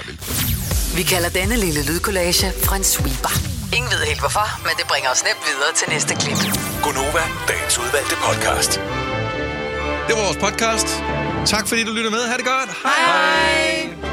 [0.95, 3.60] Vi kalder denne lille lydkollage en sweeper.
[3.77, 6.37] Ingen ved helt hvorfor, men det bringer os nemt videre til næste klip.
[6.83, 8.71] Gonova, dagens udvalgte podcast.
[10.07, 10.87] Det var vores podcast.
[11.45, 12.23] Tak fordi du lyttede med.
[12.29, 12.69] Ha' det godt.
[12.83, 12.99] Hej.
[13.05, 14.10] Hej.